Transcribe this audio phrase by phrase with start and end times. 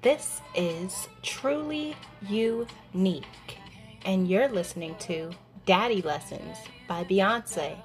[0.00, 1.96] This is Truly
[2.28, 3.24] Unique,
[4.04, 5.32] and you're listening to
[5.66, 7.76] Daddy Lessons by Beyonce.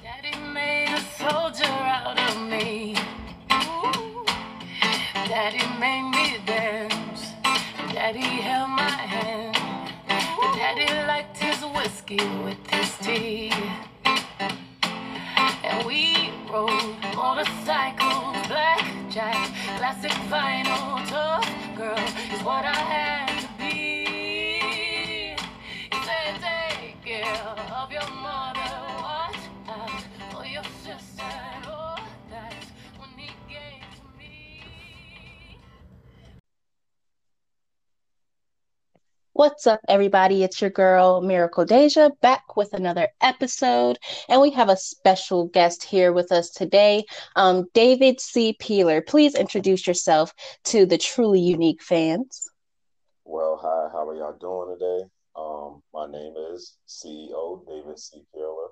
[0.00, 2.94] Daddy made a soldier out of me.
[5.26, 7.32] Daddy made me dance.
[7.92, 9.56] Daddy held my hand.
[10.54, 13.52] Daddy liked his whiskey with his tea.
[15.64, 21.98] And we rode motorcycles, blackjack, classic vinyl, tough girl
[22.32, 24.04] is what I had to be.
[25.90, 27.36] He said, take care
[27.74, 28.51] of your mother,
[39.42, 40.44] What's up, everybody?
[40.44, 43.98] It's your girl, Miracle Deja, back with another episode.
[44.28, 47.02] And we have a special guest here with us today,
[47.34, 48.54] um, David C.
[48.60, 49.02] Peeler.
[49.02, 50.32] Please introduce yourself
[50.66, 52.48] to the truly unique fans.
[53.24, 55.10] Well, hi, how are y'all doing today?
[55.34, 58.22] Um, my name is CEO David C.
[58.32, 58.70] Peeler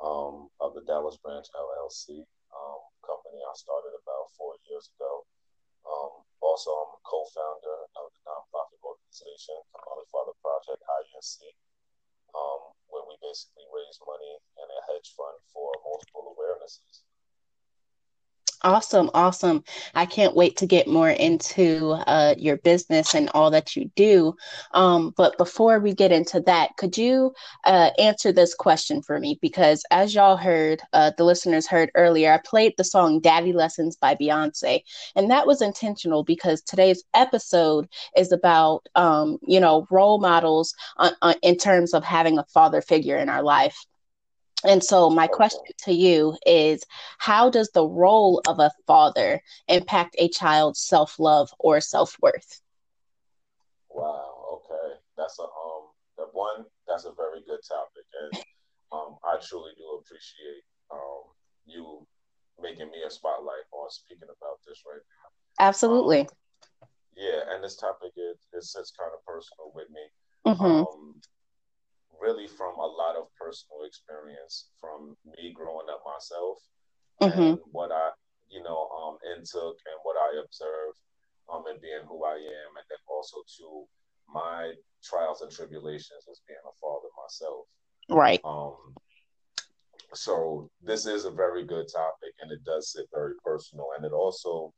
[0.00, 2.22] um, of the Dallas Branch LLC
[2.54, 5.24] um, company I started about four years ago.
[6.44, 11.40] Also, I'm a co-founder of the nonprofit organization Kamali Father Project INC,
[12.36, 17.00] um, where we basically raise money in a hedge fund for multiple awarenesses.
[18.64, 19.62] Awesome, awesome.
[19.94, 24.34] I can't wait to get more into uh, your business and all that you do.
[24.72, 27.34] Um, but before we get into that, could you
[27.66, 29.38] uh, answer this question for me?
[29.42, 33.96] Because as y'all heard, uh, the listeners heard earlier, I played the song Daddy Lessons
[33.96, 34.80] by Beyonce.
[35.14, 41.12] And that was intentional because today's episode is about, um, you know, role models on,
[41.20, 43.76] on, in terms of having a father figure in our life.
[44.64, 46.84] And so, my question to you is
[47.18, 52.60] How does the role of a father impact a child's self love or self worth?
[53.90, 54.30] Wow.
[54.54, 56.64] Okay, that's a um, that one.
[56.88, 58.44] That's a very good topic, and
[58.92, 61.32] um, I truly do appreciate um
[61.66, 62.06] you
[62.60, 65.66] making me a spotlight on speaking about this right now.
[65.66, 66.20] Absolutely.
[66.20, 66.26] Um,
[67.16, 70.02] yeah, and this topic is it sits kind of personal with me.
[70.46, 70.64] Mm-hmm.
[70.64, 71.14] Um,
[72.20, 76.58] really from a lot of personal experience from me growing up myself
[77.22, 77.40] Mm-hmm.
[77.40, 78.10] and what I,
[78.50, 80.98] you know, um, intook and what I observed,
[81.52, 83.84] um, and being who I am, and then also to
[84.32, 87.66] my trials and tribulations as being a father myself.
[88.10, 88.40] Right.
[88.44, 88.94] Um,
[90.12, 94.12] so this is a very good topic, and it does sit very personal, and it
[94.12, 94.72] also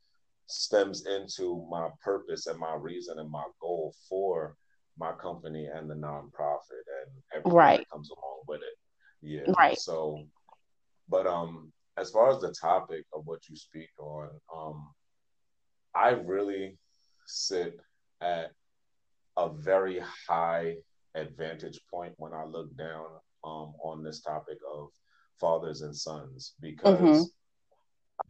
[0.46, 4.56] stems into my purpose and my reason and my goal for
[4.98, 7.78] my company and the nonprofit and everything Right.
[7.80, 8.78] that comes along with it.
[9.22, 9.52] Yeah.
[9.58, 9.78] Right.
[9.78, 10.24] So,
[11.08, 14.88] but um, as far as the topic of what you speak on, um,
[15.94, 16.78] I really
[17.26, 17.78] sit
[18.20, 18.52] at
[19.36, 20.76] a very high
[21.14, 23.06] advantage point when I look down
[23.44, 24.88] um, on this topic of
[25.40, 27.30] fathers and sons because Mhm.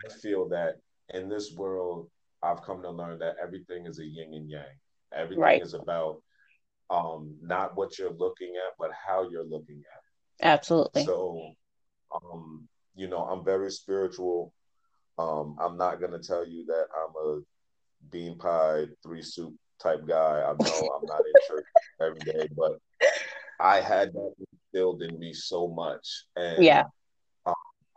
[0.05, 2.11] I feel that in this world,
[2.43, 4.79] I've come to learn that everything is a yin and yang.
[5.13, 5.63] Everything Right.
[5.63, 6.23] is about
[6.91, 10.45] um, not what you're looking at, but how you're looking at.
[10.45, 10.47] it.
[10.47, 11.05] Absolutely.
[11.05, 11.53] So,
[12.15, 14.53] um, you know, I'm very spiritual.
[15.19, 17.41] Um, I'm not gonna tell you that I'm a
[18.11, 20.43] bean pie, three soup type guy.
[20.43, 21.65] I know I'm not in church
[22.01, 22.79] every day, but
[23.59, 26.25] I had that instilled in me so much.
[26.37, 26.85] And Yeah.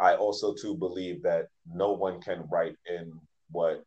[0.01, 3.11] I also too believe that no one can write in
[3.51, 3.83] what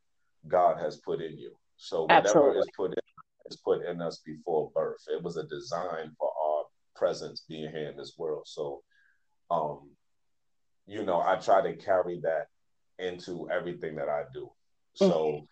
[0.46, 1.52] God has put in you.
[1.78, 2.58] So whatever Absolutely.
[2.60, 3.11] is put in
[3.52, 5.02] is put in us before birth.
[5.08, 6.64] It was a design for our
[6.96, 8.44] presence being here in this world.
[8.46, 8.82] So
[9.50, 9.90] um,
[10.86, 12.46] you know, I try to carry that
[12.98, 14.50] into everything that I do.
[14.94, 15.46] So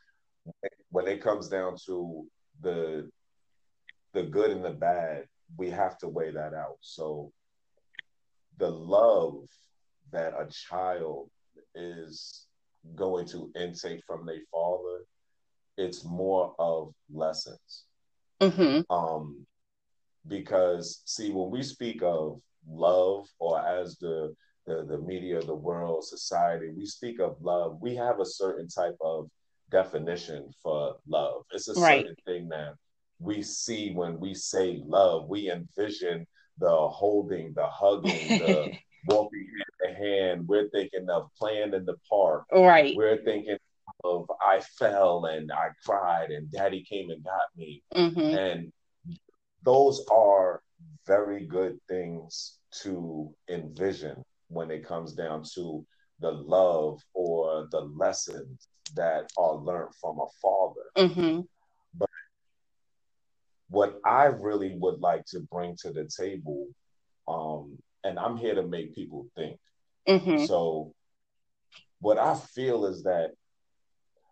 [0.91, 2.27] when it comes down to
[2.61, 3.11] the
[4.12, 6.78] the good and the bad, we have to weigh that out.
[6.81, 7.32] So
[8.59, 9.44] the love
[10.12, 11.31] that a child
[11.75, 12.47] is
[12.97, 15.05] going to intake from their father,
[15.77, 17.85] it's more of lessons.
[18.40, 19.46] Hmm Um,
[20.26, 24.34] because see, when we speak of love, or as the
[24.66, 28.96] the, the media, the world, society, we speak of love, we have a certain type
[29.00, 29.28] of
[29.70, 31.42] definition for love.
[31.52, 32.04] It's a Right.
[32.04, 32.75] certain thing that
[33.19, 35.28] we see when we say love.
[35.28, 36.26] We envision
[36.58, 38.70] the holding, the hugging, the
[39.06, 39.46] walking
[39.82, 40.48] hand in hand.
[40.48, 42.44] We're thinking of playing in the park.
[42.52, 42.94] Right.
[42.94, 43.56] We're thinking
[44.05, 47.82] of I fell and I cried and daddy came and got me.
[47.94, 48.73] hmm And
[49.62, 50.62] those are
[51.06, 55.85] very good things to envision when it comes down to
[56.20, 61.08] the love or the lessons that are learned from a father.
[61.08, 61.41] Mm-hmm.
[61.94, 62.08] But
[63.69, 66.67] what I really would like to bring to the table,
[67.29, 69.58] um, and I'm here to make people think.
[70.08, 70.44] Mm-hmm.
[70.44, 70.93] So,
[72.00, 73.31] what I feel is that,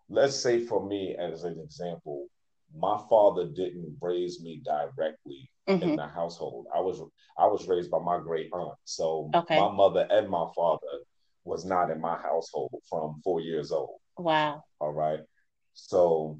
[0.09, 2.27] let's say for me, as an example,
[2.75, 5.87] my father didn't raise me directly Mm-hmm.
[5.87, 6.65] in the household.
[6.75, 6.99] I was
[7.37, 8.73] I was raised by my great aunt.
[8.85, 9.55] So Okay.
[9.55, 10.95] my mother and my father
[11.43, 13.99] was not in my household from four years old.
[14.17, 14.63] Wow.
[14.79, 15.19] All right.
[15.75, 16.39] So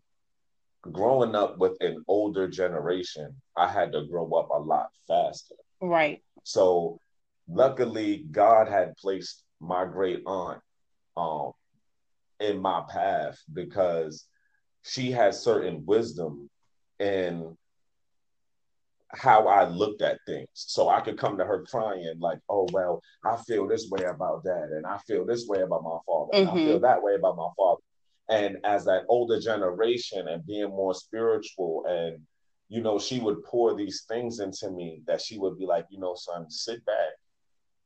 [0.81, 5.53] growing up with an older generation, I had to grow up a lot faster.
[5.79, 6.23] Right.
[6.43, 6.99] So
[7.47, 10.59] luckily God had placed my great aunt
[11.17, 11.51] um
[12.39, 14.25] in my path because
[14.83, 16.49] she has certain wisdom
[16.99, 17.57] in
[19.11, 20.47] how I looked at things.
[20.53, 24.43] So I could come to her crying like, oh well, I feel this way about
[24.43, 26.83] that, and I feel this way about my father, and I feel mm-hmm.
[26.83, 27.81] that way about my father.
[28.29, 32.21] And as that older generation and being more spiritual and
[32.69, 35.99] you know, she would pour these things into me that she would be like, you
[35.99, 37.13] know, son, sit back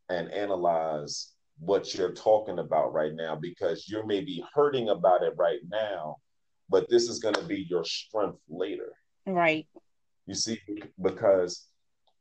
[0.10, 5.60] and analyze what you're talking about right now because you're maybe hurting about it right
[5.70, 6.18] now,
[6.70, 8.92] but this is going to be your strength later.
[9.26, 9.68] Right.
[10.26, 10.60] You see,
[11.02, 11.68] because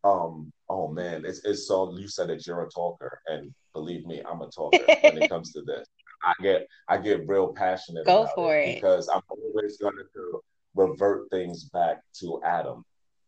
[0.05, 4.23] um, oh man, it's it's so you said that you're a talker, and believe me,
[4.29, 5.87] I'm a talker when it comes to this.
[6.25, 8.07] I get I get real passionate.
[8.07, 8.75] Go for it.
[8.75, 10.41] because I'm always going to
[10.75, 12.85] revert things back to Adam.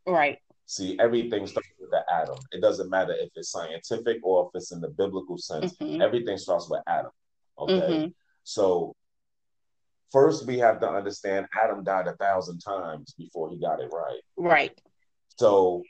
[0.07, 0.39] Right.
[0.67, 2.39] See, everything starts with the Adam.
[2.53, 5.77] It doesn't matter if it's scientific or if it's in the biblical sense.
[5.77, 6.01] Mhm.
[6.03, 7.13] Everything starts with Adam.
[7.59, 7.73] Okay.
[7.73, 8.15] Mhm.
[8.45, 8.95] So
[10.11, 14.21] first we have to understand Adam died a thousand times before he got it right.
[14.37, 14.81] Right.
[15.39, 15.83] So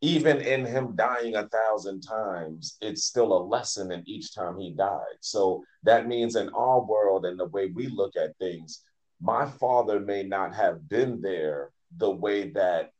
[0.00, 4.72] even in him dying a thousand times, it's still a lesson in each time he
[4.72, 5.16] died.
[5.20, 8.84] So that means in our world and the way we look at things,
[9.20, 12.90] my father may not have been there the way that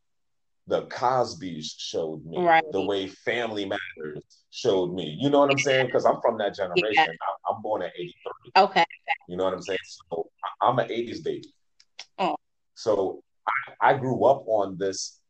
[0.67, 2.62] the Cosbys showed me, Right.
[2.73, 5.17] the way Family Matters showed me.
[5.20, 5.87] You know what I'm saying?
[5.87, 6.94] Because I'm from that generation.
[6.94, 7.05] Yeah.
[7.49, 8.32] I'm, I'm born at 83.
[8.56, 8.85] Okay.
[9.29, 9.79] You know what I'm saying?
[10.11, 11.53] So I- I'm an 80s baby.
[12.19, 12.37] Oh.
[12.75, 15.20] So I, I grew up on this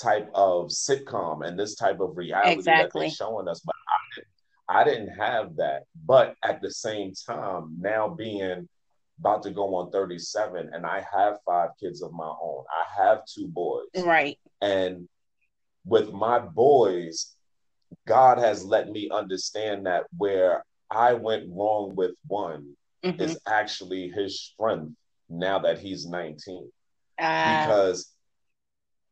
[0.00, 4.28] type of sitcom and this type of reality that they're showing us, but I didn't,
[4.68, 5.82] I didn't have that.
[6.06, 8.68] But at the same time, now being
[9.18, 12.64] about to go on 37 and I have five kids of my own.
[12.70, 13.86] I have two boys.
[13.96, 14.38] Right.
[14.60, 15.08] And
[15.84, 17.34] with my boys,
[18.06, 23.20] God has let me understand that where I went wrong with one Mhm.
[23.20, 24.94] is actually his strength
[25.28, 26.72] now that he's 19
[27.18, 28.12] Ah, because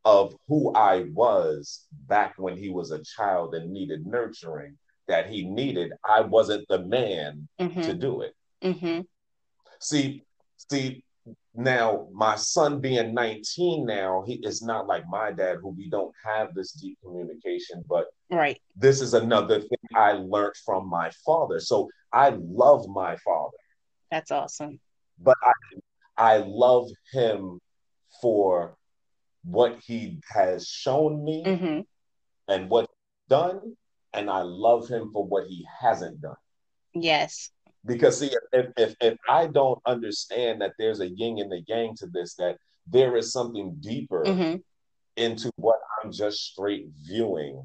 [0.04, 4.78] of who I was back when he was a child and needed nurturing
[5.08, 5.92] that he needed.
[6.04, 8.00] I wasn't the man to mhm.
[8.00, 8.34] do it.
[8.62, 9.06] Mhm.
[9.80, 10.24] See,
[10.70, 11.04] see,
[11.56, 16.14] now my son being 19 now, he is not like my dad, who we don't
[16.24, 18.60] have this deep communication, but Right.
[18.76, 21.60] this is another thing I learned from my father.
[21.60, 23.56] So I love my father,
[24.10, 24.80] That's awesome.
[25.18, 25.52] but I
[26.18, 27.60] I love him
[28.22, 28.76] for
[29.44, 31.86] what he has shown me Mhm.
[32.48, 33.76] and what he's done,
[34.14, 36.36] and I love him for what he hasn't done.
[36.94, 37.50] Yes.
[37.86, 41.94] Because see, if, if if I don't understand that there's a yin and a yang
[41.96, 44.62] to this, that there is something deeper Mhm.
[45.16, 47.64] into what I'm just straight viewing,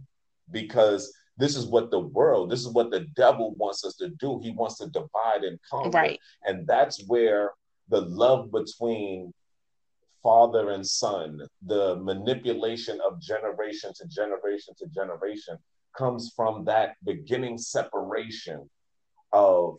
[0.51, 4.39] because this is what the world, this is what the devil wants us to do.
[4.43, 6.19] He wants to divide and conquer, Right.
[6.43, 7.53] and that's where
[7.89, 9.33] the love between
[10.21, 15.57] father and son, the manipulation of generation to generation to generation,
[15.97, 18.69] comes from that beginning separation
[19.33, 19.77] of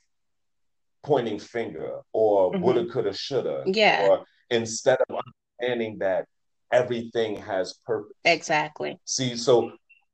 [1.02, 2.60] pointing finger or Mhm.
[2.62, 3.64] woulda, coulda, shoulda.
[3.66, 4.06] Yeah.
[4.08, 5.16] Or instead of
[5.60, 6.26] understanding that
[6.70, 8.16] everything has purpose.
[8.24, 8.98] Exactly.
[9.04, 9.72] See, so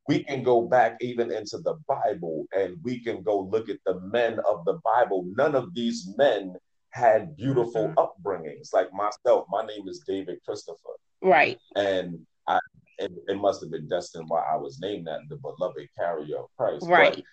[0.09, 4.01] we can go back even into the Bible and we can go look at the
[4.01, 5.25] men of the Bible.
[5.37, 6.57] None of these men
[6.91, 7.95] had beautiful Mhm.
[7.97, 8.73] upbringings.
[8.73, 11.61] Like myself, my name is David Christopher, Right.
[11.77, 12.59] and I
[13.01, 16.47] it, it must have been destined why I was named that, the beloved carrier of
[16.57, 16.81] Christ.
[16.81, 17.25] But Right.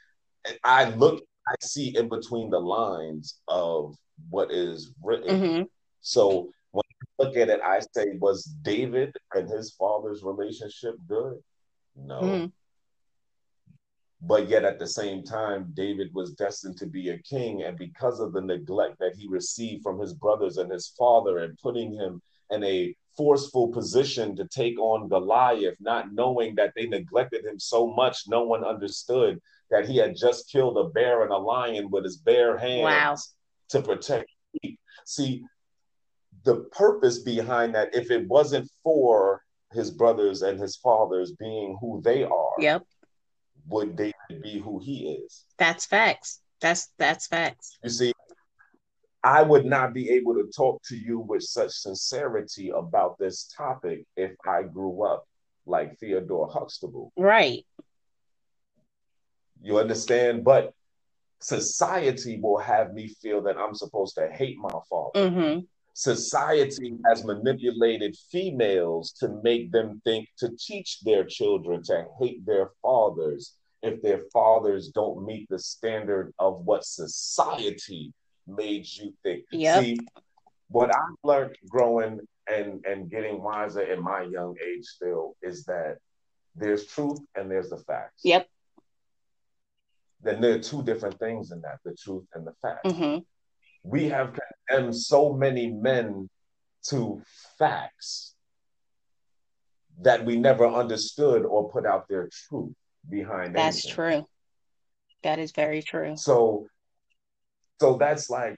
[0.64, 3.96] I look, I see in between the lines of
[4.30, 5.42] what is written.
[5.42, 5.70] Mhm.
[6.02, 11.44] So when I look at it, I say, was David and his father's relationship good?
[11.96, 12.22] No.
[12.22, 12.52] Mhm.
[14.22, 17.64] But yet at the same time, David was destined to be a king.
[17.64, 21.58] And because of the neglect that he received from his brothers and his father, and
[21.60, 27.46] putting him in a forceful position to take on Goliath, not knowing that they neglected
[27.46, 31.38] him so much, no one understood that he had just killed a bear and a
[31.38, 33.16] lion with his bare hands Wow.
[33.70, 34.30] to protect
[34.62, 34.80] sheep.
[35.06, 35.44] See,
[36.44, 39.42] the purpose behind that, if it wasn't for
[39.74, 42.84] his brothers and his fathers being who they are, Yep.
[43.68, 45.46] would David be who he is?
[45.58, 46.42] That's facts.
[46.62, 47.78] That's that's facts.
[47.84, 48.14] You see,
[49.24, 54.06] I would not be able to talk to you with such sincerity about this topic
[54.16, 55.28] if I grew up
[55.66, 57.12] like Theodore Huxtable.
[57.18, 57.66] Right.
[59.66, 60.44] You understand?
[60.44, 60.74] But
[61.40, 65.20] society will have me feel that I'm supposed to hate my father.
[65.20, 65.60] Mm-hmm.
[65.94, 72.72] Society has manipulated females to make them think to teach their children to hate their
[72.82, 78.14] fathers if their fathers don't meet the standard of what society
[78.46, 79.46] made you think.
[79.52, 79.84] Yep.
[79.84, 79.98] See,
[80.68, 85.98] what I've learned growing and and getting wiser in my young age still is that
[86.56, 88.22] there's truth and there's the facts.
[88.24, 88.48] Yep.
[90.26, 92.82] Then there are two different things in that, the truth and the facts.
[92.88, 93.20] Mm-hmm.
[93.84, 94.36] We have
[94.68, 96.32] condemned so many men
[96.88, 97.22] to
[97.60, 98.34] facts
[100.02, 102.74] that we never understood or put out their truth
[103.08, 103.94] behind That's anything.
[103.94, 104.28] true.
[105.22, 106.18] That is very true.
[106.18, 106.66] So,
[107.80, 108.58] so that's like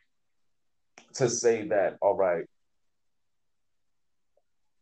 [1.16, 2.46] to say that, all right,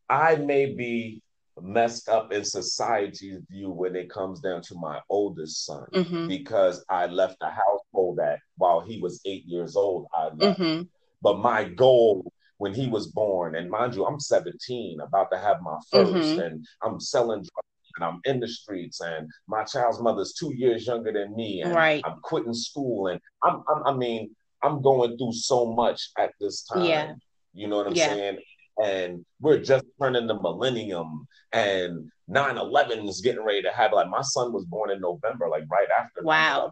[0.07, 1.23] I may be
[1.61, 6.27] messed up in society's view when it comes down to my oldest son Mm-hmm.
[6.27, 10.59] because I left the household that while he was eight years old, I left.
[10.59, 10.83] Mm-hmm.
[11.21, 15.61] But my goal when he was born, and mind you, I'm 17, about to have
[15.61, 16.45] my 1st Mhm.
[16.45, 20.85] and I'm selling drugs and I'm in the streets, and my child's mother's two years
[20.87, 22.01] younger than me, and Right.
[22.05, 26.63] I'm quitting school, and I'm, I'm, I mean, I'm going through so much at this
[26.63, 26.85] time.
[26.85, 27.13] Yeah.
[27.53, 28.07] You know what I'm Yeah.
[28.07, 28.39] saying?
[28.83, 33.95] And we're just turning the millennium, and 9 11 is getting ready to happen.
[33.95, 36.25] Like, my son was born in November, like right after 9/11.
[36.25, 36.71] Wow.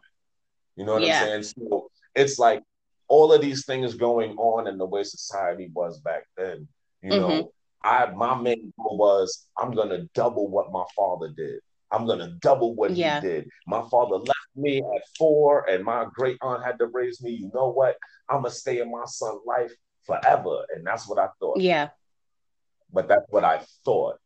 [0.76, 1.24] You know what Yeah.
[1.24, 1.44] I'm saying?
[1.70, 2.62] So it's like
[3.08, 6.68] all of these things going on in the way society was back then.
[7.02, 7.20] You Mm-hmm.
[7.22, 7.52] know,
[7.84, 11.60] I my main goal was I'm gonna double what my father did.
[11.92, 13.22] I'm gonna double what Yeah.
[13.22, 13.50] he did.
[13.68, 17.32] My father left me at four, and my great aunt had to raise me.
[17.32, 17.98] You know what?
[18.30, 19.74] I'm gonna stay in my son's life
[20.06, 21.60] forever, and that's what I thought.
[21.60, 21.90] Yeah.
[22.92, 24.18] But that's what I thought.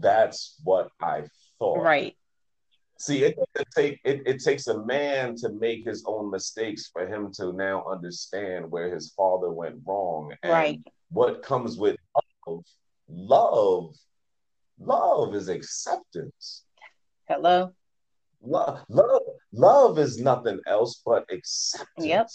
[0.00, 1.24] That's what I
[1.58, 1.82] thought.
[1.82, 2.16] Right.
[2.98, 7.06] See, it, it take it, it takes a man to make his own mistakes for
[7.06, 10.80] him to now understand where his father went wrong and Right.
[11.10, 11.96] what comes with
[12.46, 12.64] love.
[13.08, 13.94] Love,
[14.78, 16.64] love is acceptance.
[17.28, 17.72] Hello.
[18.40, 19.22] Love, love,
[19.52, 21.88] love is nothing else but acceptance.
[22.06, 22.28] Yep.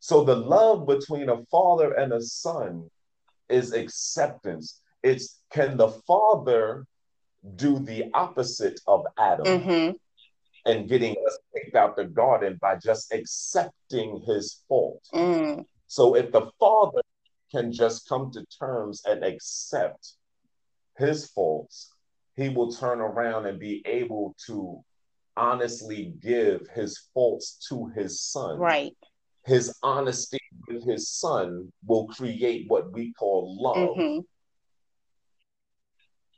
[0.00, 2.90] So the love between a father and a son
[3.48, 4.80] is acceptance.
[5.02, 6.86] It's can the father
[7.56, 9.46] do the opposite of Adam?
[9.46, 9.90] Mm-hmm.
[10.66, 15.02] and getting us kicked out the garden by just accepting his fault.
[15.14, 15.64] Mm.
[15.86, 17.00] So if the father
[17.50, 20.14] can just come to terms and accept
[20.98, 21.90] his faults,
[22.36, 24.84] he will turn around and be able to
[25.36, 28.58] honestly give his faults to his son.
[28.58, 28.96] Right.
[29.46, 34.20] His honesty with his son will create what we call love Mm-hmm.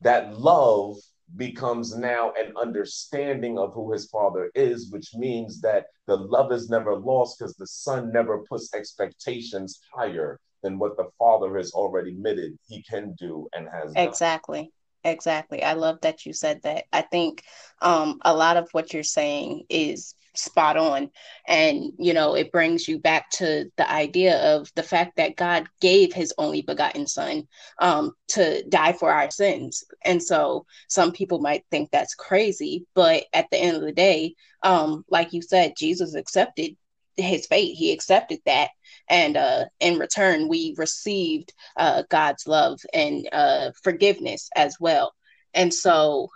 [0.02, 0.97] that love
[1.37, 6.68] becomes now an understanding of who his father is, which means that the love is
[6.68, 12.11] never lost because the son never puts expectations higher than what the father has already
[12.11, 14.06] admitted he can do and has done.
[14.06, 14.73] Exactly.
[15.04, 15.62] Exactly.
[15.62, 16.85] I love that you said that.
[16.92, 17.42] I think
[17.80, 21.11] um, a lot of what you're saying is spot on.
[21.47, 25.67] And, you know, it brings you back to the idea of the fact that God
[25.81, 27.49] gave his only begotten son
[27.79, 29.85] um, to die for our sins.
[30.05, 34.35] And so some people might think that's crazy, but at the end of the day,
[34.62, 36.77] um, like you said, Jesus accepted
[37.17, 37.75] his fate.
[37.75, 38.71] He accepted that.
[39.09, 45.12] And uh, in return, we received uh, God's love and uh, forgiveness as well.
[45.55, 46.31] And so,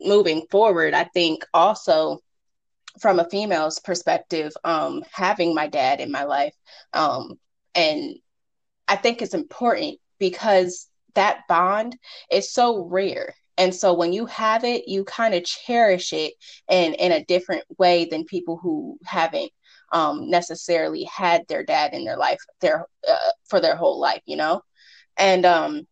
[0.00, 2.20] moving forward, I think also
[3.00, 6.54] from a female's perspective, um, having my dad in my life,
[6.92, 7.38] um,
[7.74, 8.16] and
[8.88, 11.96] I think it's important because that bond
[12.30, 13.34] is so rare.
[13.58, 16.34] And so when you have it, you kind of cherish it
[16.68, 19.50] in, in a different way than people who haven't
[19.92, 24.36] um, necessarily had their dad in their life their uh, for their whole life, you
[24.36, 24.60] know.
[25.16, 25.86] And um,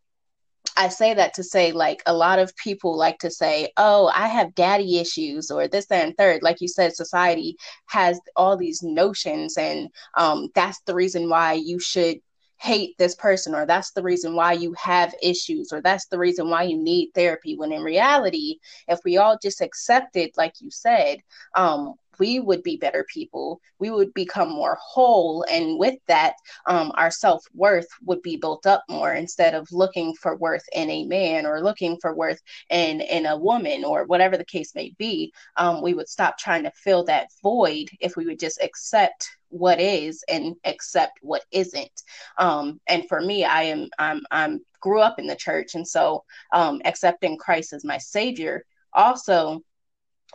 [0.76, 4.26] I say that to say, like, a lot of people like to say, oh, I
[4.28, 6.42] have daddy issues or this, that, and third.
[6.42, 11.78] Like you said, society has all these notions, and um, that's the reason why you
[11.78, 12.18] should
[12.56, 16.48] hate this person or that's the reason why you have issues or that's the reason
[16.48, 18.56] why you need therapy when in reality
[18.88, 21.18] if we all just accepted like you said
[21.56, 23.60] um, we would be better people.
[23.78, 25.44] We would become more whole.
[25.50, 26.34] And with that,
[26.66, 30.90] um, our self worth would be built up more instead of looking for worth in
[30.90, 32.40] a man or looking for worth
[32.70, 35.32] in, in a woman or whatever the case may be.
[35.56, 39.80] Um, we would stop trying to fill that void if we would just accept what
[39.80, 42.02] is and accept what isn't.
[42.38, 45.74] Um, and for me, I am, I'm, I'm grew up in the church.
[45.74, 49.62] And so um, accepting Christ as my savior also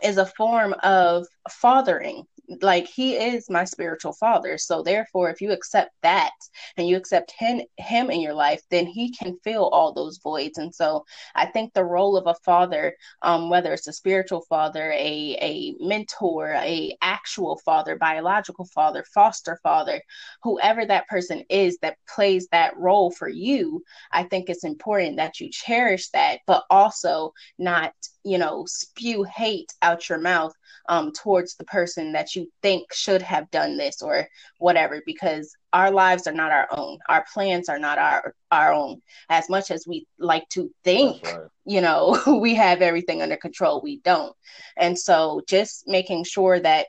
[0.02, 2.24] is a form of fathering.
[2.62, 4.58] Like he is my spiritual father.
[4.58, 6.32] So therefore if you accept that
[6.76, 10.58] and you accept him him in your life then he can fill all those voids.
[10.58, 11.04] And so
[11.34, 15.74] i think the role of a father um, whether it's a spiritual father a a
[15.80, 20.02] mentor a actual father biological father foster father
[20.42, 25.40] whoever that person is that plays that role for you i think it's important that
[25.40, 27.92] you cherish that but also not
[28.24, 30.52] you know spew hate out your mouth
[30.88, 34.28] um, towards the person that you think should have done this or
[34.58, 36.98] whatever because our lives are not our own.
[37.08, 39.00] Our plans are not our our own.
[39.28, 41.48] As much as we like to think right.
[41.64, 44.34] you know we have everything under control we don't.
[44.76, 46.86] And so just making sure that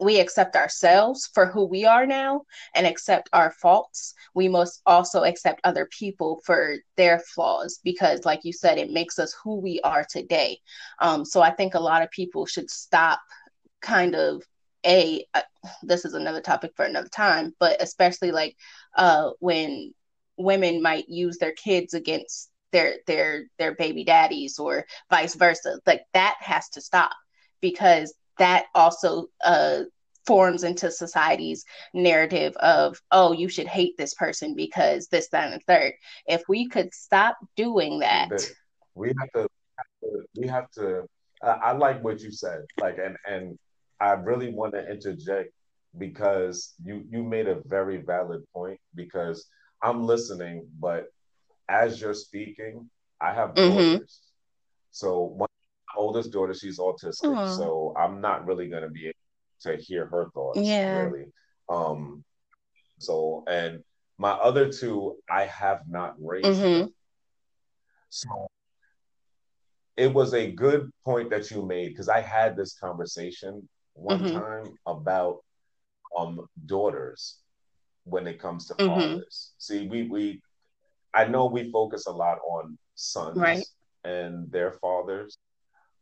[0.00, 2.42] we accept ourselves for who we are now
[2.74, 8.44] and accept our faults, we must also accept other people for their flaws because, like
[8.44, 10.58] you said, it makes us who we are today.
[11.00, 13.20] Um, so I think a lot of people should stop
[13.80, 14.42] kind of
[14.86, 15.42] a uh,
[15.82, 18.56] this is another topic for another time but especially like
[18.96, 19.92] uh when
[20.36, 26.02] women might use their kids against their their their baby daddies or vice versa like
[26.12, 27.12] that has to stop
[27.60, 29.82] because that also uh,
[30.26, 35.62] forms into society's narrative of, oh, you should hate this person because this, that, and
[35.64, 35.92] third.
[36.26, 38.30] If we could stop doing that,
[38.94, 39.48] we have to.
[40.36, 41.04] We have to.
[41.42, 43.58] Uh, I like what you said, like, and and
[44.00, 45.50] I really want to interject
[45.98, 49.46] because you you made a very valid point because
[49.82, 51.06] I'm listening, but
[51.68, 52.88] as you're speaking,
[53.20, 53.94] I have mm-hmm.
[53.94, 54.20] daughters.
[54.90, 55.48] So one
[55.96, 57.24] oldest daughter, she's autistic.
[57.24, 57.56] Aww.
[57.56, 59.14] So I'm not really going to be able
[59.62, 60.60] to hear her thoughts.
[60.60, 61.02] Yeah.
[61.02, 61.26] Really.
[61.68, 62.24] Um,
[62.98, 63.82] so, and
[64.18, 66.46] my other two, I have not raised.
[66.46, 66.86] Mm-hmm.
[68.10, 68.46] So
[69.96, 74.38] it was a good point that you made because I had this conversation one mm-hmm.
[74.38, 75.38] time about
[76.16, 77.38] um daughters
[78.04, 79.00] when it comes to mm-hmm.
[79.00, 79.52] fathers.
[79.58, 80.40] See, we we
[81.12, 83.64] I know we focus a lot on sons right.
[84.04, 85.38] and their fathers,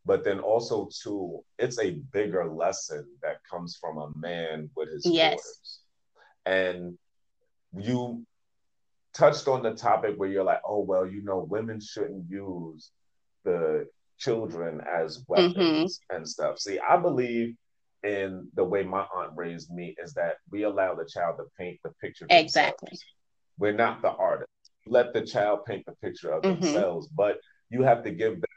[0.05, 5.07] but then also too it's a bigger lesson that comes from a man with his
[5.07, 5.33] yes.
[5.33, 5.81] daughters
[6.47, 6.99] and
[7.77, 8.25] you
[9.15, 12.91] touched on the topic where you're like oh well you know women shouldn't use
[13.45, 13.87] the
[14.19, 16.17] children as weapons mm-hmm.
[16.17, 17.55] and stuff see i believe
[18.03, 21.79] in the way my aunt raised me is that we allow the child to paint
[21.85, 23.05] the picture exactly themselves.
[23.59, 24.49] we're not the artist
[24.87, 26.61] let the child paint the picture of mm-hmm.
[26.61, 27.39] themselves but
[27.71, 28.52] you have to give them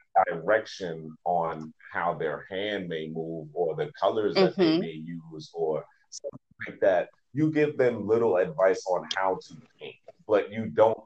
[0.46, 4.46] direction on how their hand may move or the colors mm-hmm.
[4.46, 4.82] that they mm-hmm.
[4.82, 7.10] may use or something like that.
[7.34, 9.96] You give them little advice on how to paint,
[10.28, 11.00] but you don't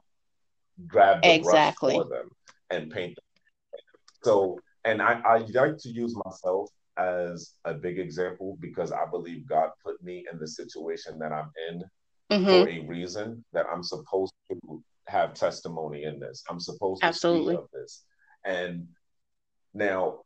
[0.86, 1.96] grab the exactly.
[1.96, 2.30] brush for them
[2.70, 3.80] and paint them.
[4.22, 9.48] So, and I, I like to use myself as a big example because I believe
[9.48, 11.82] God put me in the situation that I'm in
[12.30, 12.44] mm-hmm.
[12.46, 16.44] for a reason that I'm supposed to have testimony in this.
[16.48, 17.54] I'm supposed to Absolutely.
[17.54, 18.04] speak of this.
[18.44, 18.86] And
[19.74, 20.20] now,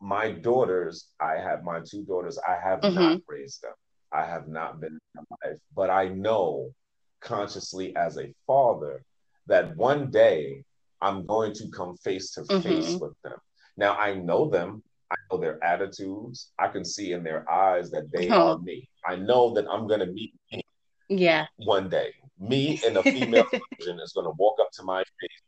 [0.00, 2.94] my daughters, I have my two daughters, I have mm-hmm.
[2.94, 3.72] not raised them.
[4.12, 6.72] I have not been in life, but I know
[7.20, 9.02] consciously as a father
[9.46, 10.64] that one day
[11.00, 12.98] I'm going to come face to face mm-hmm.
[12.98, 13.38] with them.
[13.76, 16.50] Now I know them, I know their attitudes.
[16.58, 18.52] I can see in their eyes that they oh.
[18.52, 18.88] are me.
[19.06, 20.62] I know that I'm going to meet me
[21.08, 21.46] yeah.
[21.56, 22.12] one day.
[22.38, 23.44] Me and a female
[23.78, 25.42] version is going to walk up to my face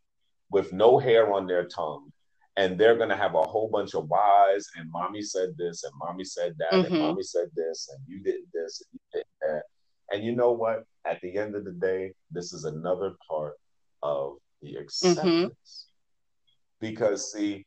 [0.50, 2.12] with no hair on their tongue
[2.56, 5.92] and they're going to have a whole bunch of whys and mommy said this and
[5.98, 6.94] mommy said that mm-hmm.
[6.94, 9.62] and mommy said this and you did this and you did that
[10.12, 13.54] and you know what at the end of the day this is another part
[14.02, 15.46] of the acceptance mm-hmm.
[16.80, 17.64] because see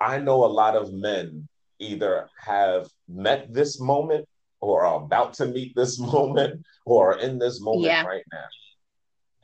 [0.00, 1.46] i know a lot of men
[1.78, 4.26] either have met this moment
[4.60, 8.04] or are about to meet this moment or are in this moment yeah.
[8.04, 8.46] right now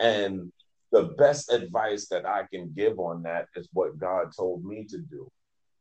[0.00, 0.52] and
[0.90, 4.98] the best advice that I can give on that is what God told me to
[4.98, 5.30] do.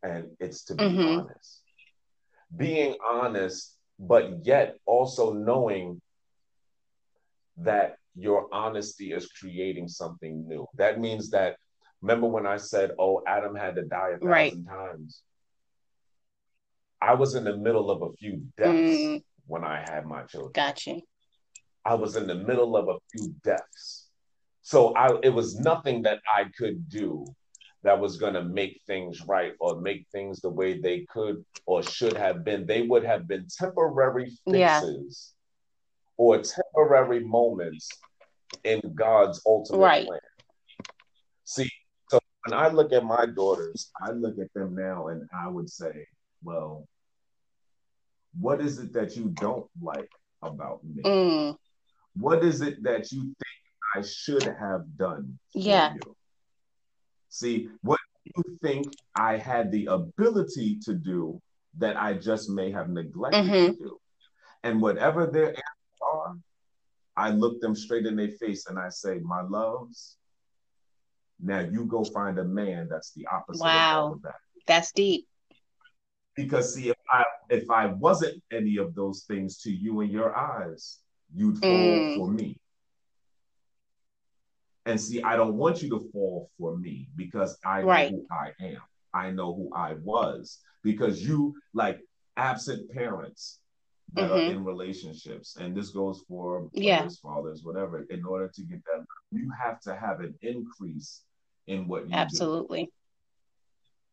[0.03, 1.19] And it's to be mm-hmm.
[1.21, 1.61] honest.
[2.55, 6.01] Being honest, but yet also knowing
[7.57, 10.65] that your honesty is creating something new.
[10.75, 11.57] That means that
[12.01, 14.65] remember when I said, "Oh, Adam had to die a thousand Right.
[14.67, 15.23] times."
[17.01, 19.23] I was in the middle of a few deaths Mm.
[19.45, 20.51] when I had my children.
[20.53, 21.01] Got you.
[21.85, 24.06] I was in the middle of a few deaths.
[24.67, 27.33] So I it was nothing that I could do
[27.83, 31.81] that was going to make things right or make things the way they could or
[31.81, 32.65] should have been.
[32.65, 34.81] They would have been temporary Yeah.
[34.81, 35.35] fixes
[36.17, 37.89] or temporary moments
[38.65, 40.05] in God's ultimate Right.
[40.05, 40.19] plan.
[41.45, 41.71] See,
[42.09, 45.69] so when I look at my daughters, I look at them now and I would
[45.69, 46.05] say,
[46.43, 46.85] well,
[48.37, 51.03] what is it that you don't like about me?
[51.03, 51.57] Mm.
[52.17, 53.46] What is it that you think
[53.97, 55.39] I should have done?
[55.53, 55.95] Yeah.
[55.95, 56.15] you?
[57.29, 61.41] See, what you think I had the ability to do
[61.79, 63.65] that I just may have neglected Mhm.
[63.77, 63.99] to do?
[64.63, 66.35] And whatever their answers are,
[67.15, 70.17] I look them straight in their face and I say, My loves,
[71.39, 74.11] now you go find a man that's the opposite of Wow.
[74.13, 74.39] of that.
[74.67, 75.27] That's deep.
[76.35, 80.35] Because see, if I if I wasn't any of those things to you in your
[80.35, 80.99] eyes,
[81.33, 82.15] you'd fall Mm.
[82.15, 82.59] for me.
[84.87, 88.51] And see, I don't want you to fall for me because I know who I
[88.61, 88.81] am.
[89.13, 90.59] I know who I was.
[90.81, 91.99] Because you, like
[92.37, 93.59] absent parents
[94.13, 94.49] that are Mhm.
[94.51, 96.99] in relationships, and this goes for Yeah.
[96.99, 101.25] mothers, fathers, whatever, in order to get that, you have to have an increase
[101.67, 102.15] in what you do.
[102.15, 102.89] Absolutely.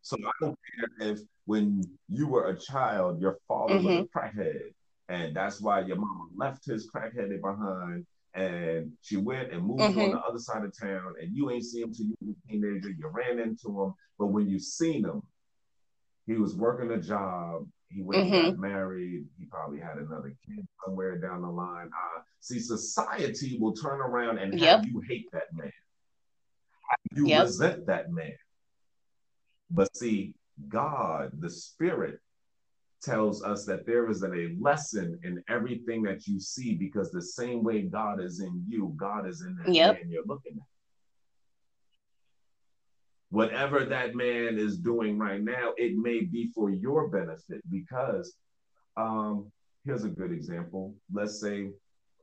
[0.02, 4.02] So I don't care if when you were a child, your father was Mm-hmm.
[4.02, 4.74] a crackhead,
[5.08, 10.02] and that's why your mama left his crackhead behind, and she went and moved Mhm.
[10.02, 12.48] on the other side of town, and you ain't seen him till you were a
[12.48, 12.90] teenager.
[12.90, 15.22] You ran into him, but when you seen him,
[16.26, 17.68] he was working a job.
[17.88, 18.50] He went Mm-hmm.
[18.50, 19.28] got married.
[19.38, 21.86] He probably had another kid somewhere down the line.
[21.88, 24.80] Uh, see, society will turn around and Yep.
[24.80, 25.70] have you hate that man.
[27.14, 27.44] You Yep.
[27.44, 28.36] resent that man.
[29.70, 30.34] But see,
[30.68, 32.18] God, the Spirit,
[33.04, 37.62] tells us that there is a lesson in everything that you see because the same
[37.62, 39.94] way God is in you, God is in that Yep.
[39.96, 40.66] man you're looking at.
[43.30, 48.36] Whatever that man is doing right now, it may be for your benefit because
[48.96, 49.50] um,
[49.84, 50.94] here's a good example.
[51.12, 51.70] Let's say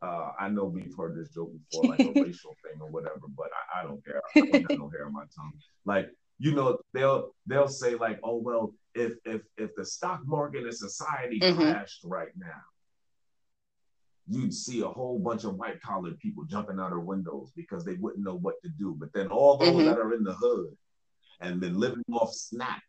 [0.01, 3.49] uh, I know we've heard this joke before, like a racial thing or whatever, but
[3.75, 4.21] I, I don't care.
[4.35, 5.53] I no hair on my tongue.
[5.85, 6.09] Like
[6.41, 10.73] you know, they'll they'll say like, oh well, if if if the stock market and
[10.73, 11.55] society Mhm.
[11.55, 12.61] crashed right now,
[14.27, 17.93] you'd see a whole bunch of white collar people jumping out of windows because they
[17.95, 18.95] wouldn't know what to do.
[18.99, 19.85] But then all those Mhm.
[19.85, 20.75] that are in the hood
[21.41, 22.81] and been living off SNAP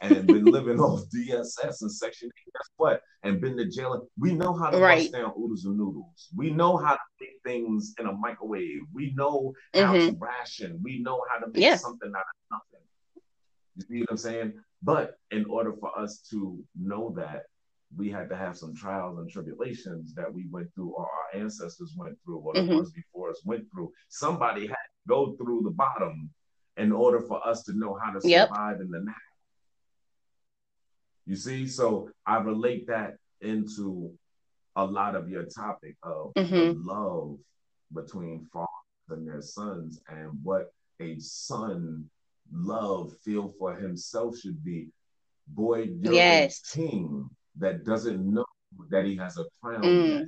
[0.00, 3.02] and been living off DSS and Section 8, guess what?
[3.22, 4.08] And been to jail.
[4.18, 4.98] We know how to Right.
[5.10, 6.28] bust down oodles and noodles.
[6.34, 8.82] We know how to make things in a microwave.
[8.92, 10.80] We know how to ration.
[10.82, 11.62] We know how to make Mm-hmm.
[11.62, 11.76] Yeah.
[11.76, 12.75] something out of nothing.
[13.76, 14.54] You see what I'm saying?
[14.82, 17.44] But in order for us to know that,
[17.96, 21.94] we had to have some trials and tribulations that we went through, or our ancestors
[21.96, 22.74] went through, or the Mhm.
[22.76, 23.92] ones before us went through.
[24.08, 26.30] Somebody had to go through the bottom
[26.76, 28.48] in order for us to know how to Yep.
[28.48, 29.14] survive in the now.
[31.26, 34.16] You see, so I relate that into
[34.74, 36.84] a lot of your topic of the Mhm.
[36.84, 37.38] love
[37.92, 42.10] between fathers and their sons and what a son
[42.52, 44.88] love feel for himself should be.
[45.48, 46.60] Boy, you're Yes.
[46.72, 47.28] a king
[47.58, 48.44] that doesn't know
[48.90, 50.26] that he has a crown Mm.